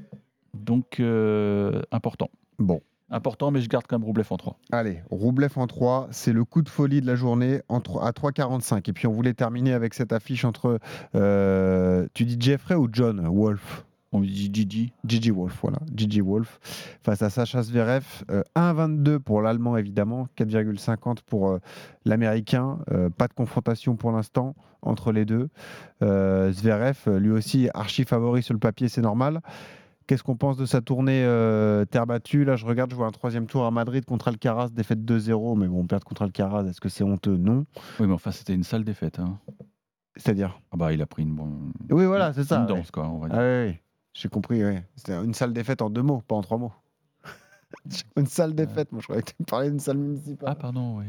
Donc 0.55 1.00
euh, 1.00 1.83
important. 1.90 2.31
Bon. 2.59 2.81
Important, 3.11 3.51
mais 3.53 3.61
je 3.61 3.69
garde 3.69 3.87
quand 3.87 3.99
même 3.99 4.05
Roublev 4.05 4.27
en 4.31 4.37
3. 4.37 4.59
Allez, 4.73 5.01
Roublev 5.11 5.53
en 5.57 5.67
3, 5.69 6.09
c'est 6.11 6.33
le 6.33 6.45
coup 6.45 6.63
de 6.63 6.69
folie 6.69 7.01
de 7.01 7.07
la 7.07 7.15
journée 7.15 7.61
en 7.69 7.81
tro- 7.81 8.01
à 8.03 8.11
3,45. 8.13 8.89
Et 8.89 8.93
puis 8.93 9.07
on 9.07 9.13
voulait 9.13 9.35
terminer 9.35 9.73
avec 9.75 9.95
cette 9.95 10.13
affiche 10.13 10.45
entre, 10.45 10.81
euh, 11.15 12.07
tu 12.15 12.25
dis 12.25 12.37
Jeffrey 12.41 12.75
ou 12.75 12.89
John 12.93 13.21
Wolf? 13.29 13.85
On 14.13 14.21
dit 14.21 14.51
Gigi. 14.53 14.93
Gigi 15.05 15.31
Wolf, 15.31 15.59
voilà. 15.63 15.79
Gigi 15.95 16.21
Wolf 16.21 16.59
face 17.03 17.23
à 17.23 17.29
Sacha 17.31 17.63
Zverev. 17.63 18.05
euh, 18.31 18.43
1,22 18.55 19.19
pour 19.19 19.43
l'Allemand, 19.43 19.77
évidemment. 19.77 20.27
4,50 20.39 21.19
pour 21.27 21.51
euh, 21.51 21.59
l'Américain. 22.07 22.79
Euh, 22.93 23.11
pas 23.11 23.29
de 23.29 23.35
confrontation 23.35 23.95
pour 23.97 24.13
l'instant 24.13 24.55
entre 24.83 25.13
les 25.13 25.25
deux. 25.25 25.49
Zverev, 26.01 26.97
lui 27.19 27.31
aussi, 27.31 27.69
archi 27.75 28.05
favori 28.05 28.43
sur 28.43 28.55
le 28.55 28.61
papier, 28.61 28.89
c'est 28.89 29.01
normal. 29.03 29.41
Qu'est-ce 30.07 30.23
qu'on 30.23 30.37
pense 30.37 30.57
de 30.57 30.67
sa 30.67 30.81
tournée 30.81 31.25
euh, 31.25 31.85
terre 31.85 32.07
battue? 32.07 32.45
Là, 32.45 32.55
je 32.55 32.65
regarde, 32.65 32.91
je 32.93 32.97
vois 32.97 33.07
un 33.09 33.11
troisième 33.13 33.47
tour 33.47 33.65
à 33.65 33.71
Madrid 33.73 34.05
contre 34.05 34.29
Alcaraz, 34.29 34.69
défaite 34.71 35.01
2-0. 35.01 35.59
Mais 35.59 35.67
bon, 35.67 35.85
perdre 35.85 36.05
contre 36.07 36.23
Alcaraz, 36.23 36.65
est-ce 36.69 36.81
que 36.81 36.89
c'est 36.89 37.03
honteux? 37.03 37.37
Non. 37.37 37.67
Oui, 37.99 38.07
mais 38.07 38.15
enfin, 38.15 38.31
c'était 38.31 38.55
une 38.55 38.63
sale 38.63 38.85
défaite. 38.85 39.19
hein. 39.19 39.39
C'est-à-dire? 40.15 40.61
Ah 40.71 40.77
bah, 40.77 40.93
il 40.93 41.03
a 41.03 41.07
pris 41.07 41.23
une 41.25 41.35
bonne 41.35 41.73
Oui, 41.91 42.05
voilà, 42.07 42.33
c'est 42.33 42.45
ça. 42.45 42.57
une 42.59 42.63
ouais. 42.71 42.79
danse, 42.79 42.91
quoi, 42.93 43.09
on 43.09 43.19
va 43.19 43.29
dire. 43.29 43.37
Ah 43.39 43.43
oui, 43.43 43.71
oui. 43.73 43.79
j'ai 44.15 44.29
compris. 44.29 44.65
ouais. 44.65 44.87
C'était 44.95 45.15
une 45.23 45.35
salle 45.35 45.53
défaite 45.53 45.83
en 45.83 45.91
deux 45.91 46.03
mots, 46.03 46.23
pas 46.27 46.37
en 46.37 46.41
trois 46.43 46.57
mots. 46.59 46.73
une 48.17 48.27
salle 48.27 48.55
défaite, 48.55 48.93
moi 48.93 49.01
je 49.01 49.07
croyais 49.07 49.23
que 49.23 49.31
tu 49.31 49.35
me 49.41 49.45
parlais 49.45 49.71
d'une 49.71 49.81
salle 49.81 49.99
municipale. 49.99 50.49
Ah, 50.51 50.55
pardon, 50.55 50.99
oui. 50.99 51.05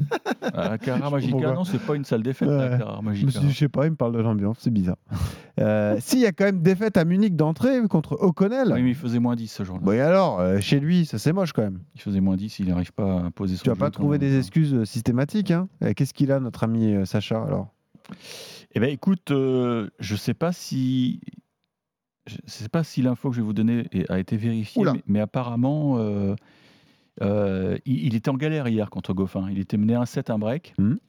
À 0.54 0.78
Carrara 0.78 1.10
Magica, 1.12 1.54
non, 1.54 1.64
c'est 1.64 1.80
pas 1.80 1.96
une 1.96 2.04
salle 2.06 2.24
des 2.24 2.34
fêtes, 2.34 2.48
Ouais. 2.50 2.70
la 2.70 2.78
Carrara 2.78 2.98
je 2.98 3.02
me 3.02 3.10
Magica. 3.12 3.32
suis 3.32 3.40
dit, 3.48 3.54
je 3.54 3.58
sais 3.58 3.70
pas, 3.70 3.86
il 3.86 3.92
me 3.92 3.96
parle 3.96 4.14
de 4.14 4.20
l'ambiance, 4.20 4.58
c'est 4.60 4.72
bizarre. 4.72 4.98
Euh, 5.60 5.98
si, 6.02 6.18
il 6.18 6.22
y 6.22 6.26
a 6.26 6.32
quand 6.32 6.46
même 6.46 6.62
défaite 6.62 6.98
à 6.98 7.06
Munich 7.06 7.36
d'entrée 7.36 7.80
contre 7.90 8.14
O'Connell. 8.20 8.72
Oui, 8.74 8.82
mais 8.84 8.90
il 8.90 8.96
faisait 8.96 9.20
moins 9.20 9.36
10 9.36 9.48
ce 9.48 9.64
jour-là. 9.64 9.82
Bon, 9.84 9.92
et 9.92 10.02
alors, 10.02 10.40
euh, 10.40 10.60
chez 10.60 10.80
lui, 10.80 11.06
ça 11.06 11.18
c'est 11.20 11.34
moche 11.34 11.54
quand 11.54 11.64
même. 11.64 11.80
Il 11.96 12.02
faisait 12.02 12.22
moins 12.22 12.36
10, 12.36 12.60
il 12.60 12.68
n'arrive 12.70 12.92
pas 12.94 13.26
à 13.26 13.32
poser 13.32 13.56
son 13.56 13.64
Tu 13.64 13.70
vas 13.70 13.76
pas 13.76 13.92
trouver 13.92 14.18
des 14.18 14.38
excuses 14.38 14.74
euh, 14.74 14.86
systématiques. 14.86 15.52
Hein 15.52 15.68
Euh, 15.84 15.94
Qu'est-ce 15.96 16.14
qu'il 16.14 16.32
a, 16.32 16.40
notre 16.40 16.64
ami 16.64 16.94
euh, 16.94 17.06
Sacha, 17.06 17.42
alors? 17.44 17.68
Eh 18.74 18.80
ben, 18.80 18.90
écoute, 18.90 19.32
euh, 19.32 19.90
je 20.00 20.16
sais 20.16 20.34
pas 20.34 20.52
si. 20.52 21.20
Je 22.28 22.36
sais 22.46 22.70
pas 22.70 22.84
si 22.84 23.02
l'info 23.02 23.30
que 23.30 23.36
je 23.36 23.42
vais 23.42 23.46
vous 23.46 23.54
donner 23.54 23.88
est- 23.92 24.10
a 24.12 24.20
été 24.20 24.38
vérifiée, 24.38 24.82
Oula. 24.82 24.94
mais, 24.94 25.04
mais 25.08 25.20
apparemment, 25.20 25.98
euh, 25.98 26.36
euh, 27.22 27.78
il, 27.86 28.06
il 28.08 28.16
était 28.16 28.30
en 28.30 28.36
galère 28.38 28.68
hier 28.68 28.90
contre 28.90 29.14
Goffin. 29.14 29.50
Il 29.50 29.60
était 29.60 29.78
mené 29.78 29.94
1-7, 29.96 30.30
un 30.32 30.38
break. 30.38 30.74
Mhm. 30.78 31.00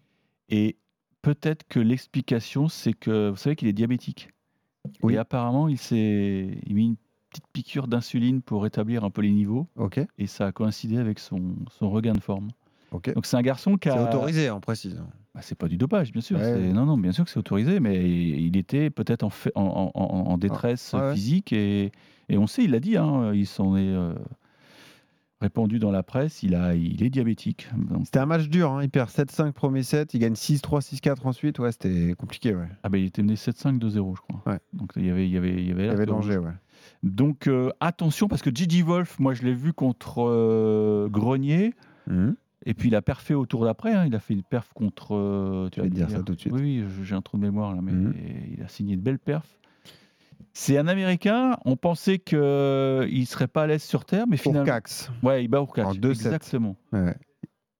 Et 0.49 0.77
peut-être 1.23 1.67
que 1.69 1.81
l'explication, 1.81 2.69
c'est 2.69 2.95
que 2.95 3.31
vous 3.31 3.37
savez 3.37 3.57
qu'il 3.57 3.69
est 3.69 3.73
diabétique. 3.73 4.31
Oui. 5.03 5.15
Et 5.15 5.19
apparemment, 5.19 5.69
il 5.69 5.77
s'est 5.79 6.59
il 6.67 6.75
mis 6.75 6.87
une 6.87 6.97
petite 7.31 7.45
piqûre 7.53 7.89
d'insuline 7.89 8.41
pour 8.41 8.63
rétablir 8.63 9.05
un 9.05 9.11
peu 9.11 9.21
les 9.21 9.33
niveaux. 9.33 9.67
Ok, 9.77 10.01
Et 10.17 10.27
ça 10.27 10.47
a 10.47 10.53
coïncidé 10.53 10.97
avec 10.97 11.19
son, 11.19 11.57
son 11.79 11.91
regain 11.91 12.15
de 12.15 12.21
forme. 12.23 12.49
ok. 12.93 13.13
Donc 13.13 13.27
c'est 13.27 13.37
un 13.37 13.43
garçon 13.43 13.77
qui 13.77 13.91
a. 13.91 13.93
C'est 14.11 14.17
autorisé, 14.17 14.51
on 14.51 14.61
précise. 14.61 15.03
Bah, 15.39 15.43
c'est 15.45 15.55
pas 15.57 15.69
du 15.69 15.77
dopage, 15.77 16.11
bien 16.11 16.21
sûr. 16.21 16.37
Ouais. 16.37 16.73
Non, 16.73 16.85
non, 16.85 16.99
bien 16.99 17.13
sûr 17.13 17.25
que 17.25 17.31
c'est 17.31 17.39
autorisé, 17.39 17.79
mais 17.79 18.11
il 18.11 18.57
était 18.57 18.91
peut-être 18.91 19.23
en, 19.23 19.31
fait- 19.31 19.53
en, 19.55 19.63
en- 19.63 19.93
en- 19.95 20.31
en 20.33 20.37
détresse 20.37 20.95
Ah, 20.95 21.11
ouais. 21.11 21.15
physique 21.15 21.53
et, 21.53 21.93
et 22.29 22.37
on 22.39 22.49
sait, 22.49 22.65
il 22.65 22.73
l'a 22.73 22.81
dit, 22.81 22.97
hein, 22.97 23.33
il 23.33 23.47
s'en 23.47 23.77
est 23.77 23.87
euh, 23.87 24.15
répandu 25.41 25.79
dans 25.79 25.93
la 25.93 26.03
presse, 26.03 26.43
il, 26.43 26.57
a, 26.57 26.75
il 26.75 27.05
est 27.05 27.11
diabétique. 27.11 27.69
C'était 28.03 28.19
un 28.19 28.27
match 28.27 28.49
dur, 28.49 28.73
hein. 28.73 28.83
il 28.83 28.91
perd 28.91 29.09
7-5 29.11 29.53
premier 29.53 29.85
set, 29.85 30.13
il 30.13 30.19
gagne 30.19 30.33
6-3, 30.33 30.81
6-4 30.81 31.27
ensuite. 31.29 31.61
Ouais, 31.61 31.71
c'était 31.71 32.15
compliqué, 32.19 32.57
ouais. 32.57 32.67
ah 32.83 32.89
ben, 32.89 32.99
il 32.99 33.07
était 33.07 33.23
mené 33.23 33.35
7-5, 33.37 33.79
2-0, 33.79 34.17
je 34.17 34.21
crois. 34.23 34.43
Ouais. 34.53 34.59
Donc 34.73 34.91
il 34.97 35.07
y 35.07 35.11
avait, 35.11 35.27
il 35.29 35.33
y 35.33 35.37
avait, 35.37 35.53
il 35.53 35.69
y 35.69 35.71
avait, 35.71 35.83
Il 35.83 35.85
y 35.85 35.89
l'air 35.89 35.93
avait 35.93 36.07
de- 36.07 36.11
danger, 36.11 36.39
ouais. 36.39 36.51
Donc 37.05 37.47
euh, 37.47 37.71
attention, 37.79 38.27
parce 38.27 38.43
que 38.43 38.51
Gigi 38.53 38.83
Wolf, 38.83 39.21
moi 39.21 39.35
je 39.35 39.43
l'ai 39.45 39.55
vu 39.55 39.73
contre 39.73 40.25
euh, 40.29 41.09
Grenier. 41.09 41.75
Mhm. 42.09 42.35
Et 42.69 42.75
puis 42.75 42.89
il 42.89 42.95
a 42.95 43.01
perfé 43.03 43.33
au 43.35 43.47
tour 43.47 43.65
d'après, 43.65 43.95
hein, 43.95 44.05
il 44.07 44.15
a 44.15 44.21
fait 44.21 44.35
une 44.35 44.43
perf 44.43 44.73
contre. 44.75 45.15
euh, 45.17 45.69
tu 45.73 45.81
vas 45.81 45.89
te 45.89 45.93
dire 45.95 46.11
ça 46.11 46.23
tout 46.23 46.35
de 46.35 46.41
suite. 46.41 46.53
Oui, 46.53 46.85
j'ai 47.03 47.15
un 47.15 47.23
trou 47.23 47.39
de 47.39 47.43
mémoire 47.43 47.75
là, 47.75 47.81
mais 47.83 47.93
Mhm. 47.93 48.15
il 48.57 48.63
a 48.63 48.69
signé 48.69 48.95
de 48.97 49.01
belles 49.01 49.19
perfs. 49.19 49.59
C'est 50.53 50.77
un 50.77 50.87
Américain, 50.89 51.57
on 51.65 51.77
pensait 51.77 52.19
qu'il 52.19 52.39
ne 52.39 53.25
serait 53.27 53.49
pas 53.49 53.63
à 53.63 53.67
l'aise 53.69 53.83
sur 53.83 54.05
Terre, 54.05 54.27
mais 54.29 54.37
finalement. 54.37 54.67
Urcax. 54.67 55.11
Ouais, 55.23 55.45
il 55.45 55.49
bat 55.49 55.59
Urcax, 55.61 55.89
En 55.89 55.95
2-7. 55.95 56.11
Exactement. 56.11 56.77
Ouais, 56.93 57.15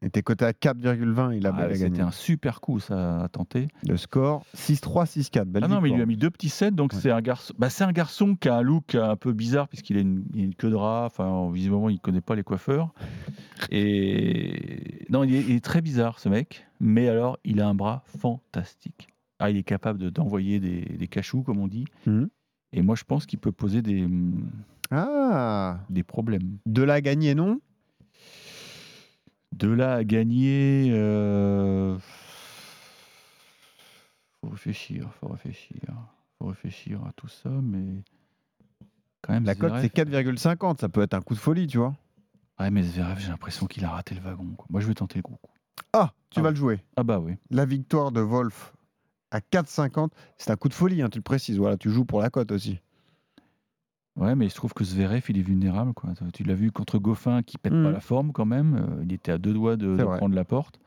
était 0.01 0.23
coté 0.23 0.45
à 0.45 0.53
4,20, 0.53 1.37
il 1.37 1.47
a, 1.47 1.53
Ah, 1.57 1.75
C'était 1.75 2.01
un 2.03 2.11
super 2.13 2.61
coup, 2.61 2.79
ça 2.79 3.25
a 3.25 3.29
tenté. 3.29 3.69
Le 3.89 3.97
score 3.97 4.45
6-3, 4.55 5.07
6-4. 5.07 5.45
Belle 5.47 5.65
Ah 5.65 5.69
non, 5.69 5.81
mais 5.81 5.91
il 5.91 5.97
lui 5.97 6.03
a 6.03 6.07
mis 6.07 6.17
deux 6.17 6.31
petits 6.31 6.49
sets, 6.49 6.71
donc 6.71 6.93
Ouais. 6.93 6.99
c'est 7.01 7.11
un 7.11 7.21
garçon. 7.21 7.53
Bah, 7.59 7.69
un 7.85 7.93
garçon 7.93 8.37
qui 8.37 8.49
a 8.49 8.57
un 8.57 8.63
look 8.63 8.95
un 8.95 9.17
peu 9.17 9.33
bizarre 9.33 9.67
puisqu'il 9.69 9.97
a 9.97 10.01
a 10.01 10.25
une 10.35 10.55
queue 10.55 10.71
de 10.71 10.77
rat. 10.77 11.07
Enfin, 11.07 11.51
visiblement, 11.53 11.89
il 11.89 11.99
connaît 12.01 12.21
pas 12.21 12.37
les 12.37 12.45
coiffeurs. 12.45 12.93
Et 13.71 15.05
non, 15.11 15.25
il 15.25 15.35
est, 15.35 15.41
il 15.41 15.53
est 15.57 15.65
très 15.65 15.81
bizarre 15.83 16.19
ce 16.21 16.29
mec. 16.29 16.67
Mais 16.81 17.09
alors, 17.09 17.39
il 17.45 17.61
a 17.61 17.69
un 17.69 17.75
bras 17.75 18.03
fantastique. 18.07 19.09
Ah, 19.41 19.51
il 19.51 19.57
est 19.57 19.63
capable 19.65 19.99
de- 19.99 20.11
d'envoyer 20.11 20.61
des, 20.61 20.81
des 20.83 21.09
cachous, 21.09 21.43
comme 21.43 21.59
on 21.59 21.69
dit. 21.69 21.85
Mhm. 22.07 22.29
Et 22.73 22.83
moi, 22.83 22.95
je 22.97 23.05
pense 23.05 23.27
qu'il 23.27 23.39
peut 23.39 23.53
poser 23.53 23.83
des, 23.83 24.07
Ah 24.91 25.81
des 25.91 26.03
problèmes. 26.03 26.59
De 26.67 26.83
la 26.83 27.01
gagner, 27.01 27.35
non? 27.35 27.61
De 29.59 29.69
là 29.69 29.95
à 29.95 30.05
gagner, 30.05 30.91
euh... 30.93 31.99
faut 34.41 34.51
réfléchir, 34.51 35.11
faut 35.21 35.27
réfléchir, 35.29 35.81
faut 36.39 36.47
réfléchir 36.47 37.05
à 37.05 37.13
tout 37.17 37.27
ça, 37.27 37.49
mais 37.51 38.05
quand 39.23 39.33
même. 39.33 39.45
La 39.45 39.57
cote, 39.57 39.73
c'est 39.81 39.93
4,50. 39.93 40.81
Ça 40.81 40.89
peut 40.89 41.03
être 41.03 41.15
un 41.15 41.21
coup 41.21 41.35
de 41.35 41.41
folie, 41.41 41.67
tu 41.67 41.79
vois. 41.79 41.97
Ouais, 42.61 42.71
mais 42.71 42.83
Zverev, 42.85 43.19
j'ai 43.19 43.31
l'impression 43.31 43.67
qu'il 43.67 43.85
a 43.85 43.91
raté 43.91 44.15
le 44.15 44.21
wagon. 44.21 44.55
quoi. 44.57 44.67
Moi, 44.71 44.81
je 44.81 44.87
vais 44.87 44.95
tenter 44.95 45.19
le 45.19 45.23
gros 45.23 45.37
coup. 45.37 45.51
Ah, 45.93 46.13
tu 46.31 46.39
Ah 46.39 46.43
vas 46.43 46.51
le 46.51 46.57
jouer. 46.57 46.81
Ah 46.97 47.03
bah 47.03 47.19
oui. 47.19 47.35
La 47.51 47.65
victoire 47.65 48.13
de 48.13 48.21
Wolf 48.21 48.75
à 49.33 49.41
4,50. 49.41 50.11
C'est 50.37 50.51
un 50.53 50.57
coup 50.57 50.69
de 50.69 50.75
folie, 50.75 51.03
hein, 51.03 51.09
tu 51.09 51.19
le 51.19 51.23
précises. 51.23 51.59
Voilà, 51.59 51.77
tu 51.77 51.91
joues 51.91 52.05
pour 52.05 52.21
la 52.21 52.31
cote 52.31 52.53
aussi. 52.53 52.81
Ouais, 54.19 54.35
mais 54.35 54.49
je 54.49 54.55
trouve 54.55 54.75
que 54.75 54.85
Zverev, 54.85 55.23
il 55.29 55.39
est 55.39 55.43
vulnérable. 55.43 55.95
Quoi. 55.95 56.11
Tu 56.35 56.43
l'as 56.43 56.55
vu 56.55 56.73
contre 56.73 56.99
Goffin, 56.99 57.43
qui 57.43 57.57
pète 57.57 57.73
pas 57.73 57.91
la 57.93 58.01
forme 58.01 58.33
quand 58.33 58.45
même. 58.47 58.75
Euh, 58.77 59.05
il 59.05 59.13
était 59.13 59.33
à 59.33 59.39
deux 59.39 59.53
doigts 59.55 59.77
de, 59.77 59.97
prendre 60.17 60.35
la 60.35 60.45
porte. 60.45 60.81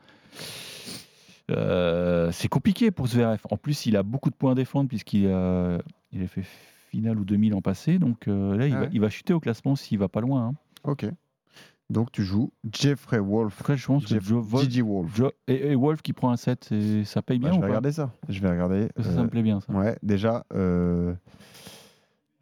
Euh, 1.50 2.30
c'est 2.32 2.48
compliqué 2.48 2.90
pour 2.90 3.06
Zverev. 3.08 3.40
En 3.50 3.56
plus, 3.56 3.86
il 3.86 3.96
a 3.96 4.02
beaucoup 4.02 4.30
de 4.30 4.34
points 4.34 4.52
à 4.52 4.54
défendre 4.54 4.88
puisqu'il 4.88 5.26
a, 5.28 5.78
il 6.12 6.22
a 6.22 6.26
fait 6.26 6.44
finale 6.90 7.18
ou 7.18 7.24
2000 7.24 7.54
en 7.54 7.60
passé. 7.62 7.98
Donc 7.98 8.28
euh, 8.28 8.56
là, 8.56 8.66
il, 8.66 8.74
Ah 8.74 8.80
va, 8.80 8.86
il 8.92 9.10
chuter 9.10 9.32
au 9.32 9.40
classement 9.40 9.76
s'il 9.76 9.98
va 9.98 10.08
pas 10.08 10.20
loin. 10.20 10.48
hein. 10.48 10.54
Ok. 10.84 11.06
Donc 11.90 12.10
tu 12.12 12.22
joues 12.22 12.52
Jeffrey 12.72 13.18
Wolf. 13.18 13.56
Après, 13.60 13.76
je 13.76 13.86
pense 13.86 14.04
que 14.04 14.08
Jeff- 14.10 14.24
Joe 14.24 14.42
Wolf, 14.44 14.64
Gigi 14.64 14.80
Wolf. 14.80 15.20
Et, 15.46 15.72
et 15.72 15.74
Wolf 15.74 16.00
qui 16.00 16.12
prend 16.14 16.30
un 16.30 16.36
set, 16.36 16.64
c'est- 16.68 17.04
ça 17.04 17.20
paye 17.20 17.38
Bah, 17.38 17.48
bien 17.48 17.52
je 17.52 17.58
ou 17.58 17.60
vais 17.60 17.66
pas 17.66 17.68
regarder 17.68 17.92
ça. 17.92 18.12
Je 18.28 18.40
vais 18.40 18.50
regarder. 18.50 18.88
Ça, 18.96 19.02
ça 19.02 19.20
euh, 19.20 19.22
me 19.24 19.28
plaît 19.28 19.42
bien, 19.42 19.60
ça. 19.60 19.72
Ouais, 19.72 19.98
déjà, 20.02 20.44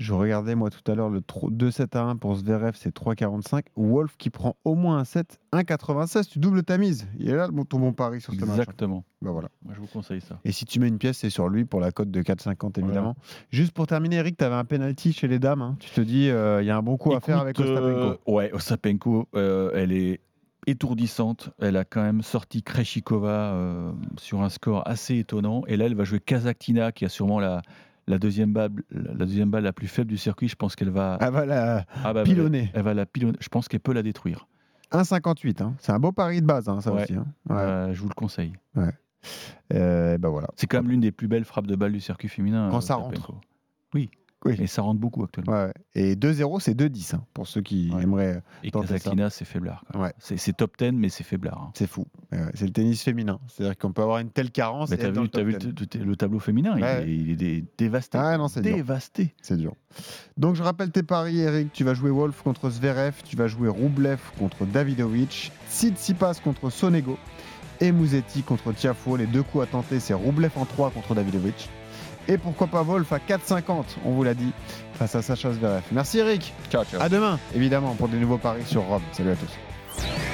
je 0.00 0.14
regardais 0.14 0.54
moi 0.54 0.70
tout 0.70 0.90
à 0.90 0.94
l'heure 0.94 1.10
le 1.10 1.20
2-7 1.20 1.94
à 1.96 2.02
1 2.04 2.16
pour 2.16 2.34
Zverev, 2.34 2.72
c'est 2.74 2.92
3,45. 2.94 3.64
Wolf 3.76 4.16
qui 4.16 4.30
prend 4.30 4.56
au 4.64 4.74
moins 4.74 4.96
un 4.98 5.04
7, 5.04 5.38
1,96. 5.52 6.26
Tu 6.30 6.38
doubles 6.38 6.62
ta 6.62 6.78
mise. 6.78 7.06
Il 7.18 7.28
est 7.28 7.36
là 7.36 7.48
ton 7.68 7.78
bon 7.78 7.92
pari 7.92 8.20
sur 8.22 8.32
ce 8.32 8.40
match. 8.40 8.48
Exactement. 8.58 9.04
Bah 9.20 9.30
voilà. 9.30 9.50
Moi, 9.62 9.74
je 9.76 9.80
vous 9.80 9.86
conseille 9.86 10.22
ça. 10.22 10.38
Et 10.46 10.52
si 10.52 10.64
tu 10.64 10.80
mets 10.80 10.88
une 10.88 10.96
pièce, 10.96 11.18
c'est 11.18 11.28
sur 11.28 11.50
lui 11.50 11.66
pour 11.66 11.80
la 11.80 11.92
cote 11.92 12.10
de 12.10 12.22
4,50 12.22 12.80
évidemment. 12.80 13.14
Juste 13.50 13.72
pour 13.72 13.86
terminer, 13.86 14.16
Eric, 14.16 14.38
tu 14.38 14.44
avais 14.44 14.54
un 14.54 14.64
penalty 14.64 15.12
chez 15.12 15.28
les 15.28 15.38
dames. 15.38 15.60
hein. 15.60 15.76
Tu 15.80 15.90
te 15.90 16.00
dis, 16.00 16.30
euh, 16.30 16.62
il 16.62 16.66
y 16.66 16.70
a 16.70 16.76
un 16.78 16.82
bon 16.82 16.96
coup 16.96 17.12
à 17.14 17.20
faire 17.20 17.38
avec 17.38 17.60
Ostapenko. 17.60 17.86
euh, 17.88 18.16
ouais, 18.26 18.50
Ostapenko, 18.54 19.28
euh, 19.34 19.70
elle 19.74 19.92
est 19.92 20.20
étourdissante. 20.66 21.50
Elle 21.58 21.76
a 21.76 21.84
quand 21.84 22.02
même 22.02 22.22
sorti 22.22 22.62
Kreshikova 22.62 23.92
sur 24.18 24.40
un 24.40 24.48
score 24.48 24.86
assez 24.88 25.18
étonnant. 25.18 25.62
Et 25.66 25.76
là, 25.76 25.84
elle 25.86 25.94
va 25.94 26.04
jouer 26.04 26.20
Kazaktina, 26.20 26.92
qui 26.92 27.04
a 27.04 27.08
sûrement 27.10 27.40
la, 27.40 27.60
la, 28.10 28.18
deuxième 28.18 28.52
balle, 28.52 28.70
la 28.90 29.14
deuxième 29.24 29.50
balle 29.50 29.64
la 29.64 29.72
plus 29.72 29.86
faible 29.86 30.08
du 30.10 30.18
circuit. 30.18 30.48
Je 30.48 30.56
pense 30.56 30.76
qu'elle 30.76 30.90
va, 30.90 31.16
Ah 31.20 31.30
bah 31.30 31.46
la 31.46 31.84
ah 32.04 32.12
bah, 32.12 32.24
pilonner. 32.24 32.70
Elle 32.74 32.82
va 32.82 32.92
la 32.94 33.06
pilonner. 33.06 33.38
Je 33.40 33.48
pense 33.48 33.68
qu'elle 33.68 33.80
peut 33.80 33.92
la 33.94 34.02
détruire. 34.02 34.46
1,58. 34.92 35.62
hein. 35.62 35.74
C'est 35.78 35.92
un 35.92 35.98
beau 36.00 36.12
pari 36.12 36.40
de 36.40 36.46
base, 36.46 36.68
hein, 36.68 36.80
ça 36.80 36.92
Ouais. 36.92 37.04
aussi. 37.04 37.14
hein. 37.14 37.26
Ouais. 37.48 37.56
Euh, 37.56 37.92
je 37.94 38.00
vous 38.02 38.08
le 38.08 38.14
conseille. 38.14 38.52
Euh, 39.72 40.18
bah 40.18 40.28
voilà. 40.28 40.48
C'est 40.56 40.66
quand 40.66 40.78
même 40.78 40.90
l'une 40.90 41.00
des 41.00 41.12
plus 41.12 41.28
belles 41.28 41.44
frappes 41.44 41.66
de 41.66 41.76
balle 41.76 41.92
du 41.92 42.00
circuit 42.00 42.28
féminin. 42.28 42.68
Quand 42.70 42.78
euh, 42.78 42.80
ça 42.80 42.94
rentre. 42.96 43.32
Oui. 43.94 44.10
Oui. 44.46 44.54
Et 44.58 44.66
ça 44.66 44.80
rentre 44.82 44.98
beaucoup 44.98 45.22
actuellement. 45.22 45.52
Ouais. 45.52 45.72
Et 45.94 46.14
2-0, 46.16 46.60
c'est 46.60 46.72
2-10 46.74 47.14
hein, 47.14 47.24
pour 47.34 47.46
ceux 47.46 47.60
qui 47.60 47.90
Ouais. 47.94 48.02
aimeraient. 48.04 48.42
Et 48.64 48.70
tenter 48.70 48.86
ça. 48.86 48.94
Kazaktina, 48.94 49.28
c'est 49.28 49.44
faiblard. 49.44 49.84
Ouais. 49.94 50.14
C'est 50.18 50.56
top 50.56 50.78
10, 50.78 50.92
mais 50.92 51.10
c'est 51.10 51.24
faiblard. 51.24 51.58
hein. 51.60 51.70
C'est 51.74 51.86
fou. 51.86 52.06
C'est 52.54 52.64
le 52.66 52.72
tennis 52.72 53.02
féminin. 53.02 53.38
C'est-à-dire 53.48 53.76
qu'on 53.76 53.92
peut 53.92 54.00
avoir 54.02 54.18
une 54.18 54.30
telle 54.30 54.50
carence. 54.50 54.88
Mais 54.90 54.96
et 54.96 54.98
t'as 54.98 55.10
vu, 55.10 55.52
vu 55.52 55.58
10. 55.58 55.98
le, 56.04 56.16
tableau 56.16 56.38
féminin, 56.38 56.74
il 56.78 56.84
est- 56.84 57.06
il, 57.14 57.30
est, 57.32 57.36
dé- 57.36 57.64
dévasté. 57.76 58.16
Ah 58.18 58.38
non, 58.38 58.48
c'est 58.48 58.62
dur. 58.62 58.74
dévasté. 58.76 59.34
C'est 59.42 59.56
dur. 59.58 59.74
Donc 60.38 60.54
je 60.54 60.62
rappelle 60.62 60.90
tes 60.90 61.02
paris, 61.02 61.40
Eric. 61.40 61.72
Tu 61.74 61.84
vas 61.84 61.92
jouer 61.92 62.10
Wolf 62.10 62.42
contre 62.42 62.70
Zverev, 62.70 63.14
tu 63.24 63.36
vas 63.36 63.46
jouer 63.46 63.68
Roublev 63.68 64.20
contre 64.38 64.64
Davidovic, 64.64 65.52
Tsitsipas 65.68 66.34
contre 66.42 66.70
Sonego 66.70 67.18
et 67.80 67.92
Musetti 67.92 68.42
contre 68.42 68.72
Tiafo. 68.72 69.16
Les 69.16 69.26
deux 69.26 69.42
coups 69.42 69.64
à 69.64 69.66
tenter, 69.66 70.00
c'est 70.00 70.14
Roublev 70.14 70.52
en 70.56 70.64
3 70.64 70.90
contre 70.90 71.14
Davidovic. 71.14 71.68
Et 72.28 72.38
pourquoi 72.38 72.66
pas 72.66 72.82
Wolf 72.82 73.12
à 73.12 73.18
4,50, 73.18 73.84
on 74.04 74.10
vous 74.12 74.22
l'a 74.22 74.34
dit, 74.34 74.52
face 74.94 75.14
à 75.14 75.22
Sacha 75.22 75.52
Zverev. 75.52 75.82
Merci 75.92 76.18
Eric. 76.18 76.52
Ciao, 76.70 76.84
ciao. 76.84 77.00
À 77.00 77.08
demain, 77.08 77.38
évidemment, 77.54 77.94
pour 77.94 78.08
des 78.08 78.18
nouveaux 78.18 78.38
paris 78.38 78.64
sur 78.66 78.82
Rome. 78.82 79.02
Salut 79.12 79.30
à 79.30 79.36
tous. 79.36 80.29